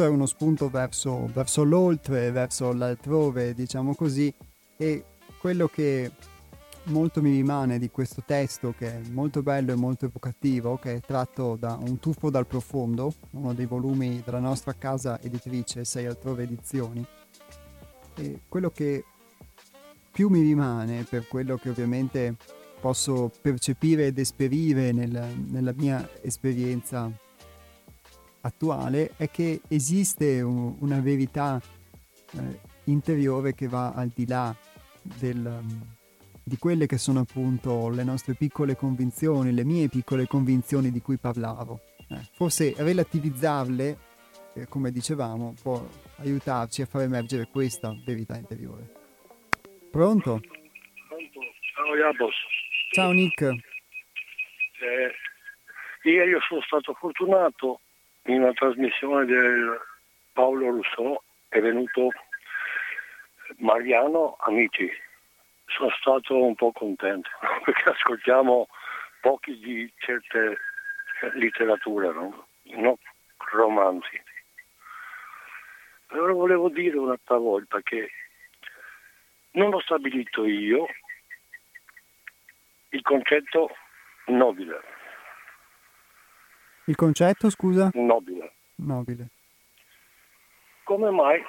[0.00, 4.32] Questo è uno spunto verso, verso l'oltre, verso l'altrove, diciamo così,
[4.78, 5.04] e
[5.38, 6.10] quello che
[6.84, 11.00] molto mi rimane di questo testo, che è molto bello e molto evocativo, che è
[11.00, 16.44] tratto da Un tuffo dal profondo, uno dei volumi della nostra casa editrice Sei altrove
[16.44, 17.04] edizioni,
[18.14, 19.04] e quello che
[20.10, 22.36] più mi rimane, per quello che ovviamente
[22.80, 27.12] posso percepire ed esperire nel, nella mia esperienza
[28.42, 31.60] attuale è che esiste un, una verità
[32.32, 34.54] eh, interiore che va al di là
[35.02, 35.62] del,
[36.42, 41.18] di quelle che sono appunto le nostre piccole convinzioni, le mie piccole convinzioni di cui
[41.18, 41.80] parlavo.
[42.08, 43.98] Eh, forse relativizzarle,
[44.54, 45.86] eh, come dicevamo, può
[46.18, 48.98] aiutarci a far emergere questa verità interiore.
[49.90, 50.40] Pronto?
[51.74, 52.34] Ciao Jabos.
[52.92, 53.42] Ciao Nick.
[53.42, 55.12] Eh,
[56.02, 57.80] ieri sono stato fortunato
[58.30, 59.80] in una trasmissione del
[60.32, 62.10] Paolo Rousseau, è venuto
[63.58, 64.88] Mariano Amici.
[65.66, 67.28] Sono stato un po' contento
[67.64, 68.68] perché ascoltiamo
[69.20, 70.58] pochi di certe
[71.34, 72.46] letterature, no?
[72.62, 72.98] no
[73.52, 74.22] romanzi.
[76.08, 78.10] Allora volevo dire un'altra volta che
[79.52, 80.86] non ho stabilito io
[82.90, 83.76] il concetto
[84.26, 84.80] nobile.
[86.90, 87.88] Il concetto, scusa?
[87.94, 88.50] Nobile.
[88.78, 89.28] Nobile.
[90.82, 91.40] Come mai?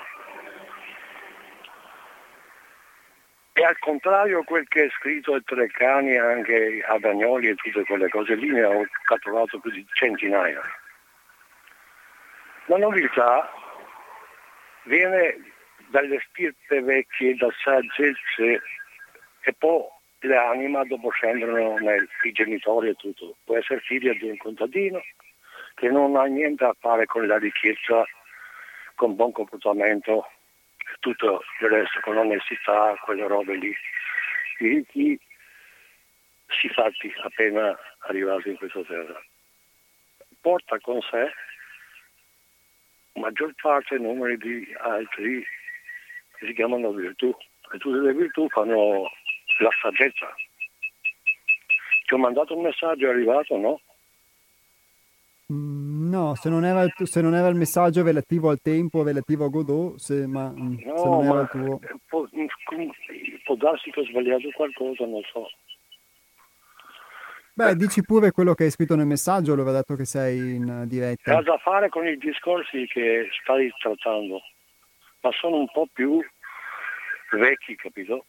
[3.54, 8.08] E al contrario quel che è scritto a Treccani, anche a Dagnoli e tutte quelle
[8.10, 10.62] cose lì ne ho catturato più di centinaia.
[12.66, 13.52] La nobiltà
[14.84, 15.54] viene
[15.90, 18.62] dalle stirpe vecchie, da saggezze
[19.42, 19.86] e poi
[20.20, 23.38] le anime dopo scendono nei genitori e tutto.
[23.44, 25.02] Può essere figlia di un contadino
[25.76, 28.06] che non ha niente a fare con la ricchezza,
[28.96, 30.28] con buon comportamento,
[31.00, 33.76] tutto il resto, con onestà, quelle robe lì.
[34.60, 35.20] I ricchi
[36.48, 39.20] si fatti appena arrivati in questa terra.
[40.42, 41.32] Porta con sé
[43.14, 45.46] maggior parte numeri di altri
[46.38, 47.36] che si chiamano virtù
[47.74, 49.10] e tutte le virtù fanno
[49.60, 50.34] la saggezza.
[52.06, 53.82] Ti ho mandato un messaggio, è arrivato, no?
[55.52, 59.44] Mm, no, se non, era il, se non era il messaggio relativo al tempo, relativo
[59.44, 61.80] a Godot, se, ma, mm, no, se non era il tuo...
[62.08, 62.90] Può, mm,
[63.44, 65.50] può darsi che ho sbagliato qualcosa, non so.
[67.54, 71.38] Beh, dici pure quello che hai scritto nel messaggio, allora dato che sei in diretta.
[71.38, 74.42] Ha da fare con i discorsi che stai trattando,
[75.20, 76.22] ma sono un po' più
[77.32, 78.26] vecchi, capito?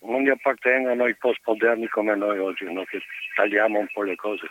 [0.00, 2.84] Non gli appartengono ai post-moderni come noi oggi, no?
[2.84, 3.00] che
[3.36, 4.48] tagliamo un po' le cose.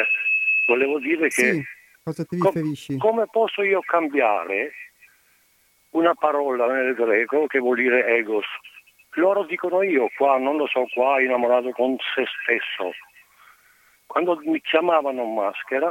[0.00, 0.06] Eh,
[0.66, 1.52] volevo dire che...
[1.52, 1.62] Sì,
[2.02, 2.96] cosa ti riferisci?
[2.96, 4.72] Com- come posso io cambiare
[5.90, 8.46] una parola nel greco che vuol dire egos?
[9.12, 12.92] Loro dicono io qua, non lo so, qua innamorato con se stesso.
[14.06, 15.90] Quando mi chiamavano maschera,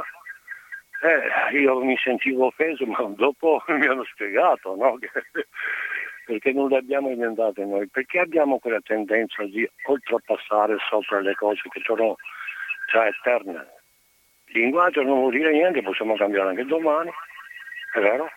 [1.02, 4.98] eh, io mi sentivo offeso, ma dopo mi hanno spiegato no?
[6.26, 11.62] perché non le abbiamo inventate noi, perché abbiamo quella tendenza di oltrepassare sopra le cose
[11.68, 12.16] che sono
[12.90, 13.64] già eterne.
[14.52, 17.10] Linguaggio non vuol dire niente, possiamo cambiare anche domani,
[17.94, 18.28] è vero?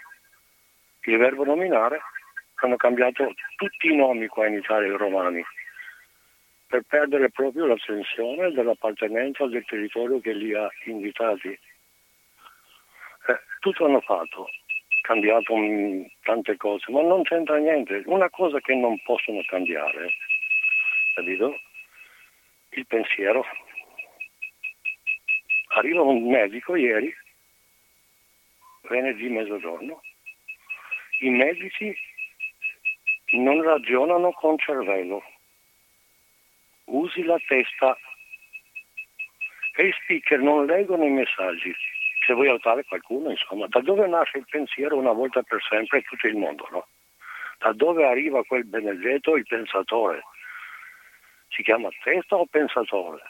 [1.03, 2.01] Il verbo nominare
[2.55, 5.43] hanno cambiato tutti i nomi qua in Italia romani
[6.69, 11.47] per perdere proprio la sensazione dell'appartenenza del territorio che li ha invitati.
[11.49, 14.47] Eh, tutto hanno fatto,
[15.01, 18.03] cambiato um, tante cose, ma non c'entra niente.
[18.05, 20.11] Una cosa che non possono cambiare,
[21.15, 21.59] capito?
[22.69, 23.43] Il pensiero.
[25.79, 27.15] Arriva un medico ieri,
[28.89, 30.01] venerdì mezzogiorno,
[31.21, 31.97] i medici
[33.37, 35.23] non ragionano con cervello,
[36.87, 37.97] usi la testa
[39.77, 41.73] e i speaker non leggono i messaggi.
[42.25, 46.03] Se vuoi aiutare qualcuno, insomma, da dove nasce il pensiero una volta per sempre in
[46.03, 46.87] tutto il mondo, no?
[47.57, 50.23] Da dove arriva quel benedetto, il pensatore?
[51.47, 53.21] Si chiama testa o pensatore?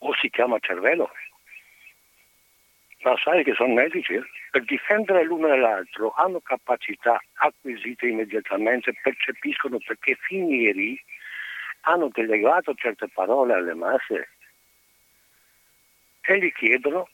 [0.00, 1.10] O si chiama cervello?
[3.02, 4.20] Ma sai che sono medici?
[4.50, 11.02] Per difendere l'uno e l'altro hanno capacità acquisite immediatamente, percepiscono perché finieri
[11.82, 14.28] hanno delegato certe parole alle masse
[16.30, 17.08] e gli chiedono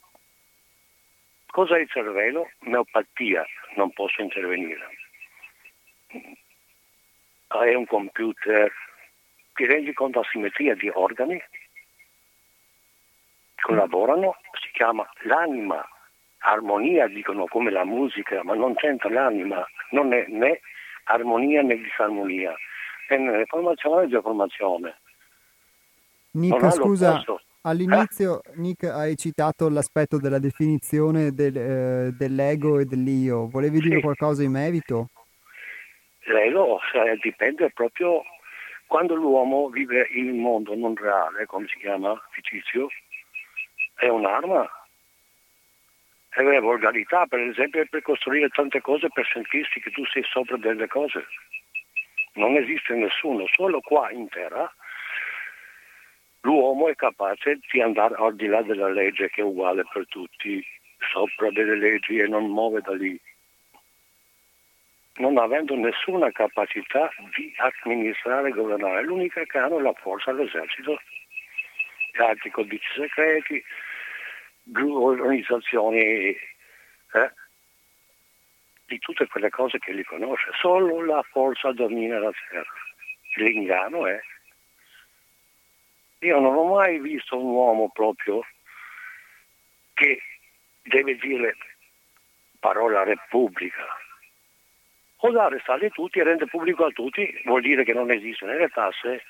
[1.47, 2.51] cosa è il cervello?
[2.61, 3.47] Neopatia,
[3.77, 4.87] non posso intervenire.
[7.47, 8.71] È un computer,
[9.55, 11.43] ti rendi conto della simmetria di organi?
[13.67, 15.85] Collaborano, si chiama l'anima,
[16.39, 20.61] armonia dicono come la musica, ma non c'entra l'anima, non è né
[21.05, 22.55] armonia né disarmonia,
[23.09, 25.01] è formazione né deformazione.
[26.33, 27.23] Nick, scusa,
[27.63, 28.51] all'inizio eh?
[28.57, 34.03] Nick hai citato l'aspetto della definizione del, eh, dell'ego e dell'io, volevi dire sì.
[34.03, 35.09] qualcosa in merito?
[36.27, 38.23] L'ego cioè, dipende proprio
[38.87, 42.89] quando l'uomo vive in un mondo non reale, come si chiama, fittizio,
[43.97, 44.71] è un'arma.
[46.29, 50.57] È una volgarità, per esempio, per costruire tante cose per sentirsi che tu sei sopra
[50.57, 51.27] delle cose.
[52.35, 54.71] Non esiste nessuno, solo qua in terra
[56.43, 60.65] l'uomo è capace di andare al di là della legge che è uguale per tutti,
[61.11, 63.21] sopra delle leggi e non muove da lì
[65.19, 69.03] non avendo nessuna capacità di amministrare e governare.
[69.03, 71.01] L'unica che hanno è la forza dell'esercito,
[72.13, 73.63] gli altri codici segreti,
[74.75, 76.39] organizzazioni eh,
[78.87, 80.51] di tutte quelle cose che li conosce.
[80.61, 82.65] Solo la forza domina la terra.
[83.37, 84.19] L'inganno è.
[86.21, 88.41] Io non ho mai visto un uomo proprio
[89.93, 90.23] che
[90.83, 91.57] deve dire
[92.59, 93.85] parola repubblica
[95.19, 98.69] o da arrestare tutti e rendere pubblico a tutti vuol dire che non esistono le
[98.69, 99.25] tasse,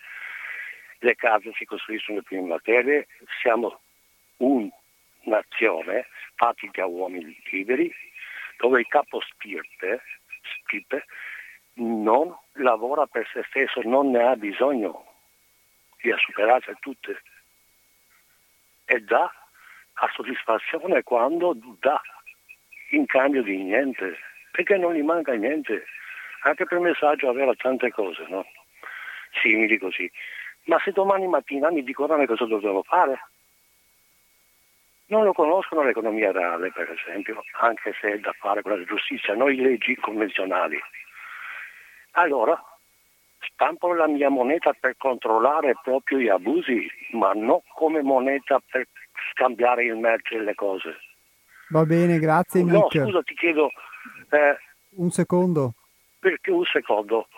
[0.98, 3.06] le case si costruiscono più in materie,
[3.40, 3.80] siamo
[4.38, 4.68] una
[5.26, 6.06] nazione
[6.72, 7.92] da uomini liberi
[8.58, 10.02] dove il capo spirte,
[10.60, 11.04] spirte
[11.74, 15.04] non lavora per se stesso, non ne ha bisogno
[16.00, 17.22] di superarsi tutte
[18.86, 19.30] e dà
[19.98, 22.00] a soddisfazione quando dà
[22.90, 24.18] in cambio di niente
[24.56, 25.84] perché non gli manca niente.
[26.44, 28.46] Anche per messaggio aveva tante cose, no?
[29.42, 30.10] Simili così.
[30.64, 33.20] Ma se domani mattina mi dicono me cosa dobbiamo fare,
[35.06, 39.34] non lo conoscono l'economia reale, per esempio, anche se è da fare con la giustizia,
[39.34, 40.78] noi leggi convenzionali.
[42.12, 42.60] Allora,
[43.52, 48.88] stampo la mia moneta per controllare proprio gli abusi, ma non come moneta per
[49.32, 50.96] scambiare il merce e le cose.
[51.68, 52.94] Va bene, grazie Nick.
[52.94, 53.70] No, scusa, ti chiedo,
[54.30, 54.56] eh,
[54.96, 55.74] un secondo.
[56.18, 57.28] Perché un secondo?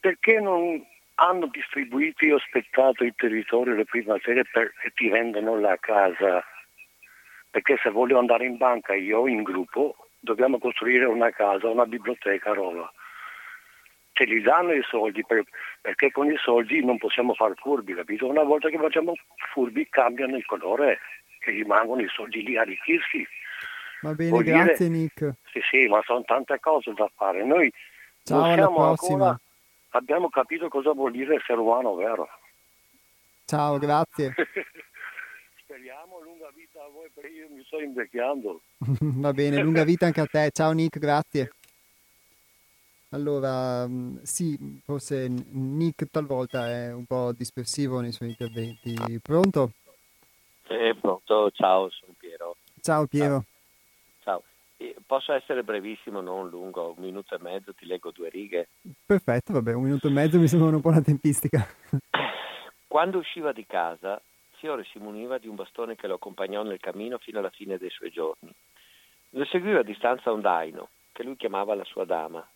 [0.00, 0.84] Perché non
[1.16, 6.44] hanno distribuito e ospettato il territorio le prime serie per, e ti vendono la casa?
[7.50, 12.52] Perché se voglio andare in banca io in gruppo dobbiamo costruire una casa, una biblioteca,
[12.52, 12.90] roba.
[14.12, 15.44] Ce li danno i soldi per,
[15.80, 18.26] perché con i soldi non possiamo fare furbi, capito?
[18.26, 19.14] Una volta che facciamo
[19.52, 20.98] furbi cambiano il colore
[21.40, 23.26] e rimangono i soldi lì a arricchirsi.
[24.00, 25.32] Va bene, Vuol grazie dire, Nick.
[25.50, 27.44] Sì, sì, ma sono tante cose da fare.
[27.44, 27.72] Noi
[28.22, 29.28] Ciao, alla prossima.
[29.28, 29.40] Ancora,
[29.96, 32.28] abbiamo capito cosa vuol dire essere umano, vero?
[33.44, 34.34] Ciao, grazie.
[35.62, 38.60] Speriamo lunga vita a voi perché io mi sto invecchiando.
[39.00, 40.50] Va bene, lunga vita anche a te.
[40.52, 41.50] Ciao Nick, grazie.
[43.10, 48.94] Allora, mm, sì, forse Nick talvolta è un po' dispersivo nei suoi interventi.
[49.20, 49.72] Pronto?
[50.68, 52.56] Eh, pronto, ciao, sono Piero.
[52.80, 53.42] Ciao Piero.
[53.42, 53.55] Ciao.
[55.06, 58.68] Posso essere brevissimo, non lungo, un minuto e mezzo, ti leggo due righe.
[59.06, 61.64] Perfetto, vabbè, un minuto e mezzo mi sembra una tempistica.
[62.88, 64.20] Quando usciva di casa,
[64.56, 67.90] Fiore si muniva di un bastone che lo accompagnò nel cammino fino alla fine dei
[67.90, 68.52] suoi giorni.
[69.30, 72.46] Lo seguiva a distanza un daino, che lui chiamava la sua dama.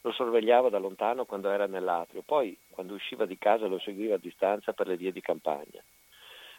[0.00, 4.18] Lo sorvegliava da lontano quando era nell'atrio, poi, quando usciva di casa, lo seguiva a
[4.18, 5.82] distanza per le vie di campagna.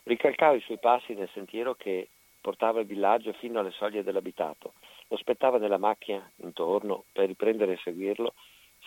[0.03, 2.09] Ricalcava i suoi passi nel sentiero che
[2.39, 4.73] portava il villaggio fino alle soglie dell'abitato.
[5.13, 8.33] Lo aspettava nella macchina intorno per riprendere e seguirlo,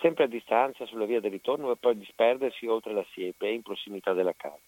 [0.00, 4.12] sempre a distanza sulla via del ritorno e poi disperdersi oltre la siepe in prossimità
[4.12, 4.58] della casa.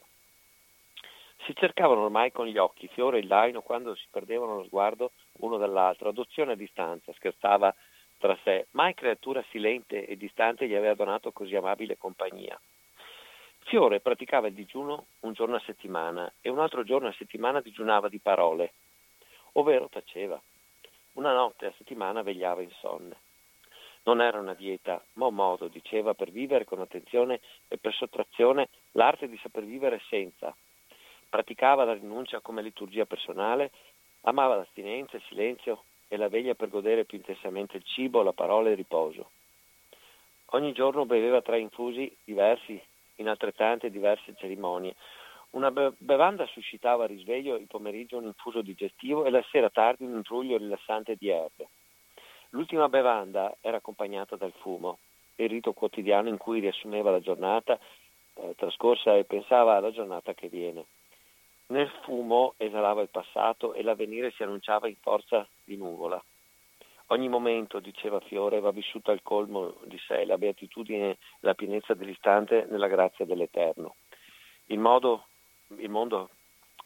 [1.39, 5.10] Si cercavano ormai con gli occhi Fiore e il Daino quando si perdevano lo sguardo
[5.40, 7.74] uno dall'altro, adozione a distanza, scherzava
[8.18, 12.56] tra sé, mai creatura silente e distante gli aveva donato così amabile compagnia.
[13.64, 18.09] Fiore praticava il digiuno un giorno a settimana e un altro giorno a settimana digiunava
[18.09, 18.74] di parole,
[19.55, 20.40] ovvero taceva.
[21.19, 23.16] Una notte a settimana vegliava insonne.
[24.05, 28.69] Non era una dieta, ma un modo, diceva, per vivere con attenzione e per sottrazione
[28.93, 30.55] l'arte di saper vivere senza.
[31.28, 33.73] Praticava la rinuncia come liturgia personale,
[34.23, 38.69] amava l'astinenza, il silenzio e la veglia per godere più intensamente il cibo, la parola
[38.69, 39.31] e il riposo.
[40.51, 42.81] Ogni giorno beveva tre infusi diversi
[43.16, 44.95] in altrettante diverse cerimonie.
[45.51, 50.16] Una bevanda suscitava a risveglio il pomeriggio un infuso digestivo e la sera tardi un
[50.16, 51.69] intruglio rilassante di erbe.
[52.51, 54.99] L'ultima bevanda era accompagnata dal fumo,
[55.37, 57.79] il rito quotidiano in cui riassumeva la giornata
[58.35, 60.87] eh, trascorsa e pensava alla giornata che viene.
[61.69, 66.23] Nel fumo esalava il passato e l'avvenire si annunciava in forza di nuvola.
[67.11, 72.66] Ogni momento, diceva Fiore, va vissuto al colmo di sé, la beatitudine la pienezza dell'istante
[72.70, 73.97] nella grazia dell'Eterno.
[74.66, 75.27] Il, modo,
[75.77, 76.31] il mondo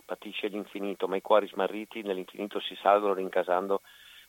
[0.04, 3.82] patisce l'infinito, ma i cuori smarriti nell'infinito si salgono rincasando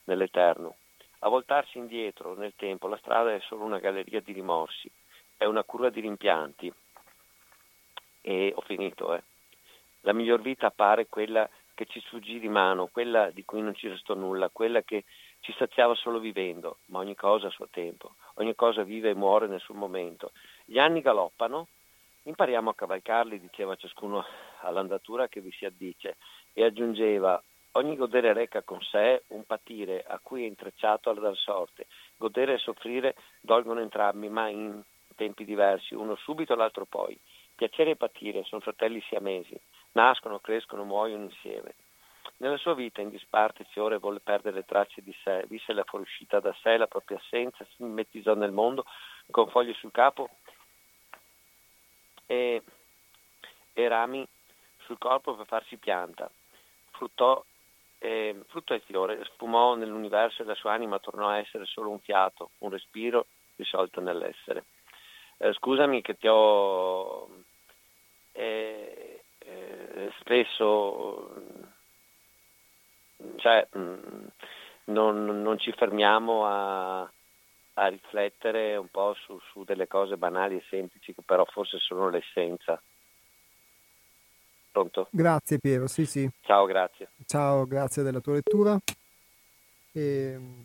[0.06, 0.76] nell'Eterno.
[1.20, 4.92] A voltarsi indietro nel tempo, la strada è solo una galleria di rimorsi.
[5.36, 6.72] è una curva di rimpianti
[8.22, 9.14] e ho finito.
[9.14, 9.24] Eh.
[10.02, 13.90] La miglior vita appare quella che ci sfuggì di mano, quella di cui non ci
[13.90, 15.04] restò nulla, quella che
[15.42, 19.48] ci saziava solo vivendo, ma ogni cosa a suo tempo, ogni cosa vive e muore
[19.48, 20.32] nel suo momento.
[20.64, 21.68] Gli anni galoppano,
[22.24, 24.24] impariamo a cavalcarli, diceva ciascuno
[24.62, 26.18] all'andatura che vi si addice,
[26.54, 27.42] e aggiungeva
[27.74, 31.88] ogni godere reca con sé un patire a cui è intrecciato alla sorte.
[32.18, 34.82] Godere e soffrire dolgono entrambi, ma in
[35.16, 37.18] tempi diversi, uno subito l'altro poi.
[37.56, 39.60] Piacere e patire sono fratelli siamesi,
[39.94, 41.76] nascono, crescono, muoiono insieme.
[42.38, 46.40] Nella sua vita in disparte Fiore volle perdere le tracce di sé, visse la fuoriuscita
[46.40, 48.86] da sé, la propria assenza, si mimetizzò nel mondo
[49.30, 50.30] con foglie sul capo
[52.26, 52.62] e,
[53.74, 54.28] e rami
[54.86, 56.30] sul corpo per farsi pianta.
[56.92, 57.44] Fruttò,
[58.00, 62.00] eh, frutto e fiore, spumò nell'universo e la sua anima tornò a essere solo un
[62.00, 64.66] fiato, un respiro risolto nell'essere.
[65.38, 67.30] Eh, scusami che ti ho
[68.34, 71.32] eh, eh spesso
[73.38, 74.26] cioè, mm,
[74.86, 77.10] non, non, ci fermiamo a,
[77.74, 82.10] a riflettere un po' su, su, delle cose banali e semplici che però forse sono
[82.10, 82.82] l'essenza.
[84.72, 85.08] Pronto?
[85.12, 86.30] Grazie Piero, sì sì.
[86.42, 87.10] Ciao, grazie.
[87.26, 88.78] Ciao, grazie della tua lettura.
[89.92, 90.64] E, ehm,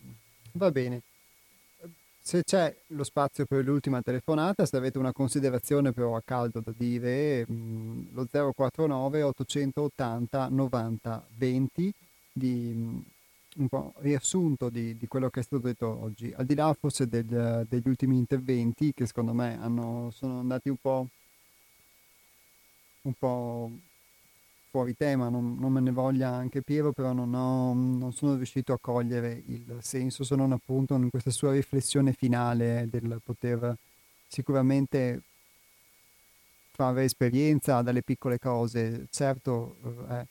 [0.52, 1.02] va bene.
[2.28, 6.72] Se c'è lo spazio per l'ultima telefonata, se avete una considerazione però a caldo da
[6.76, 11.92] dire, mm, lo 049 880 90 20
[12.32, 12.98] di mm,
[13.56, 17.08] un po' riassunto di, di, quello che è stato detto oggi, al di là forse
[17.08, 21.08] del, degli ultimi interventi che secondo me hanno, sono andati un po',
[23.02, 23.70] un po'
[24.70, 28.72] fuori tema, non, non, me ne voglia anche Piero, però non, ho, non, sono riuscito
[28.72, 33.74] a cogliere il senso, se non appunto in questa sua riflessione finale del poter
[34.26, 35.22] sicuramente
[36.70, 39.76] fare esperienza dalle piccole cose, certo
[40.10, 40.26] eh,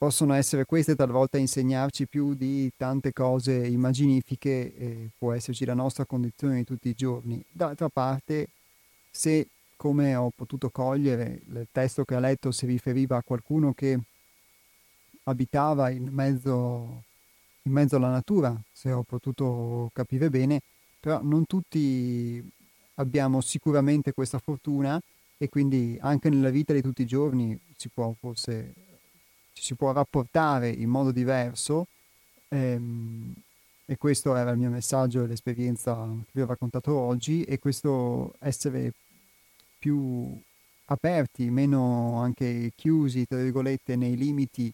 [0.00, 6.06] possono essere queste talvolta insegnarci più di tante cose immaginifiche, eh, può esserci la nostra
[6.06, 7.44] condizione di tutti i giorni.
[7.52, 8.48] D'altra parte,
[9.10, 14.00] se come ho potuto cogliere, il testo che ha letto si riferiva a qualcuno che
[15.24, 17.02] abitava in mezzo,
[17.64, 20.62] in mezzo alla natura, se ho potuto capire bene,
[20.98, 22.42] però non tutti
[22.94, 24.98] abbiamo sicuramente questa fortuna
[25.36, 28.88] e quindi anche nella vita di tutti i giorni si può forse
[29.60, 31.86] ci si può rapportare in modo diverso
[32.48, 33.34] ehm,
[33.84, 38.34] e questo era il mio messaggio e l'esperienza che vi ho raccontato oggi e questo
[38.38, 38.92] essere
[39.78, 40.34] più
[40.86, 44.72] aperti, meno anche chiusi, tra virgolette, nei limiti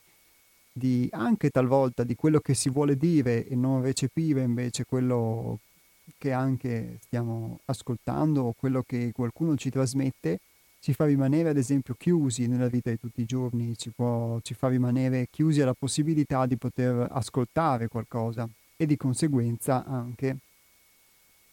[0.72, 5.58] di anche talvolta di quello che si vuole dire e non recepire invece quello
[6.18, 10.38] che anche stiamo ascoltando o quello che qualcuno ci trasmette
[10.81, 14.55] ci fa rimanere ad esempio chiusi nella vita di tutti i giorni, ci, può, ci
[14.55, 20.36] fa rimanere chiusi alla possibilità di poter ascoltare qualcosa e di conseguenza anche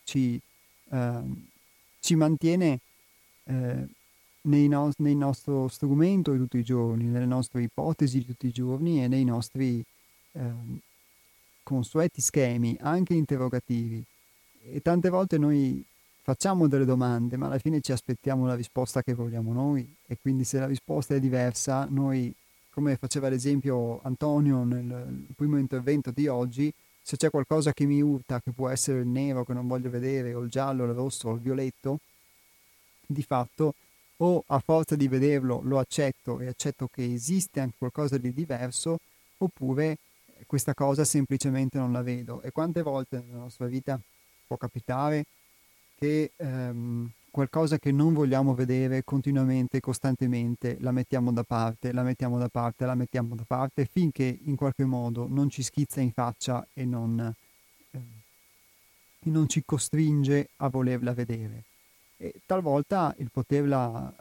[0.04, 0.40] ci,
[0.90, 1.22] eh,
[2.00, 2.80] ci mantiene
[3.46, 3.88] eh,
[4.42, 8.52] nei no- nel nostro strumento di tutti i giorni, nelle nostre ipotesi di tutti i
[8.52, 9.84] giorni e nei nostri
[10.34, 10.52] eh,
[11.64, 14.04] consueti schemi, anche interrogativi.
[14.66, 15.84] E tante volte noi
[16.24, 20.46] facciamo delle domande, ma alla fine ci aspettiamo la risposta che vogliamo noi e quindi
[20.46, 22.34] se la risposta è diversa, noi,
[22.72, 28.40] come faceva l'esempio Antonio nel primo intervento di oggi, se c'è qualcosa che mi urta,
[28.40, 31.34] che può essere il nero che non voglio vedere, o il giallo, il rosso, o
[31.34, 32.00] il violetto,
[33.06, 33.76] di fatto
[34.18, 39.00] o a forza di vederlo lo accetto e accetto che esiste anche qualcosa di diverso,
[39.40, 39.98] oppure
[40.48, 42.42] questa cosa semplicemente non la vedo.
[42.42, 44.00] E quante volte nella nostra vita
[44.48, 45.26] può capitare
[46.04, 52.38] che ehm, qualcosa che non vogliamo vedere continuamente, costantemente, la mettiamo da parte, la mettiamo
[52.38, 56.68] da parte, la mettiamo da parte, finché in qualche modo non ci schizza in faccia
[56.74, 57.34] e non,
[57.92, 61.64] eh, e non ci costringe a volerla vedere.
[62.18, 64.14] E talvolta il poterla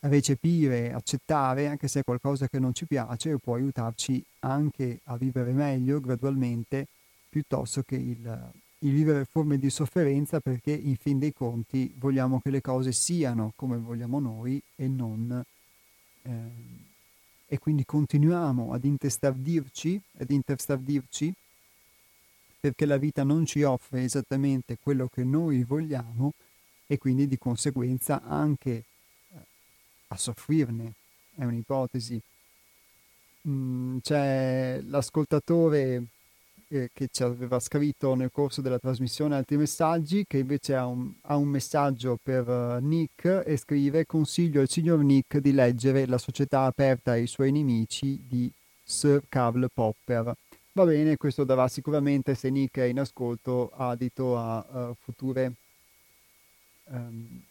[0.00, 5.50] recepire, accettare, anche se è qualcosa che non ci piace, può aiutarci anche a vivere
[5.50, 6.86] meglio gradualmente,
[7.28, 12.50] piuttosto che il il vivere forme di sofferenza perché in fin dei conti vogliamo che
[12.50, 15.44] le cose siano come vogliamo noi e non
[16.22, 16.30] eh,
[17.46, 21.34] e quindi continuiamo ad intestardirci ad interstardirci
[22.60, 26.32] perché la vita non ci offre esattamente quello che noi vogliamo
[26.86, 28.84] e quindi di conseguenza anche eh,
[30.08, 30.94] a soffrirne
[31.36, 32.20] è un'ipotesi.
[33.48, 36.04] Mm, c'è l'ascoltatore
[36.68, 41.36] che ci aveva scritto nel corso della trasmissione altri messaggi, che invece ha un, ha
[41.36, 46.62] un messaggio per uh, Nick e scrive consiglio al signor Nick di leggere La società
[46.62, 48.50] aperta ai suoi nemici di
[48.82, 50.34] Sir Karl Popper.
[50.72, 55.52] Va bene, questo darà sicuramente, se Nick è in ascolto, adito a uh, future...
[56.88, 57.42] Um,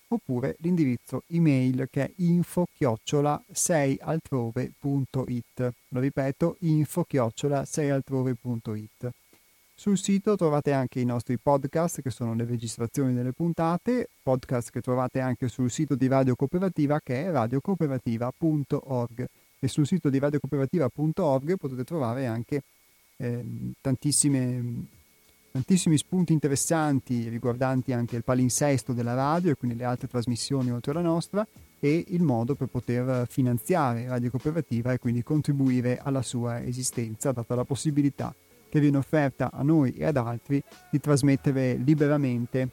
[0.09, 5.73] oppure l'indirizzo email che è info chiocciola 6altrove.it.
[5.89, 9.11] Lo ripeto, info chiocciola 6altrove.it.
[9.77, 14.81] Sul sito trovate anche i nostri podcast che sono le registrazioni delle puntate, podcast che
[14.81, 19.27] trovate anche sul sito di Radio Cooperativa che è radiocooperativa.org
[19.59, 22.63] e sul sito di radiocooperativa.org potete trovare anche
[23.17, 23.45] eh,
[23.81, 24.87] tantissimi
[25.99, 31.03] spunti interessanti riguardanti anche il palinsesto della radio e quindi le altre trasmissioni oltre alla
[31.03, 31.45] nostra
[31.81, 37.57] e il modo per poter finanziare Radio Cooperativa e quindi contribuire alla sua esistenza, data
[37.57, 38.33] la possibilità
[38.75, 40.61] che viene offerta a noi e ad altri
[40.91, 42.69] di trasmettere liberamente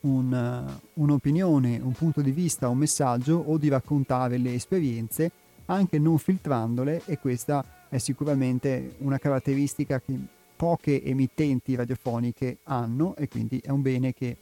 [0.00, 5.30] un, un'opinione, un punto di vista, un messaggio o di raccontare le esperienze
[5.64, 10.14] anche non filtrandole e questa è sicuramente una caratteristica che
[10.54, 14.36] poche emittenti radiofoniche hanno e quindi è un bene che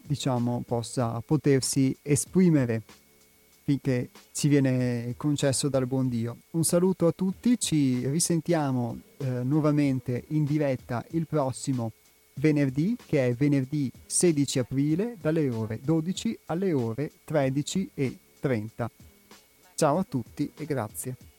[0.00, 2.82] diciamo possa potersi esprimere
[3.64, 6.36] finché ci viene concesso dal buon Dio.
[6.50, 11.92] Un saluto a tutti, ci risentiamo eh, nuovamente in diretta il prossimo
[12.34, 18.90] venerdì che è venerdì 16 aprile dalle ore 12 alle ore 13 e 30.
[19.74, 21.33] Ciao a tutti e grazie.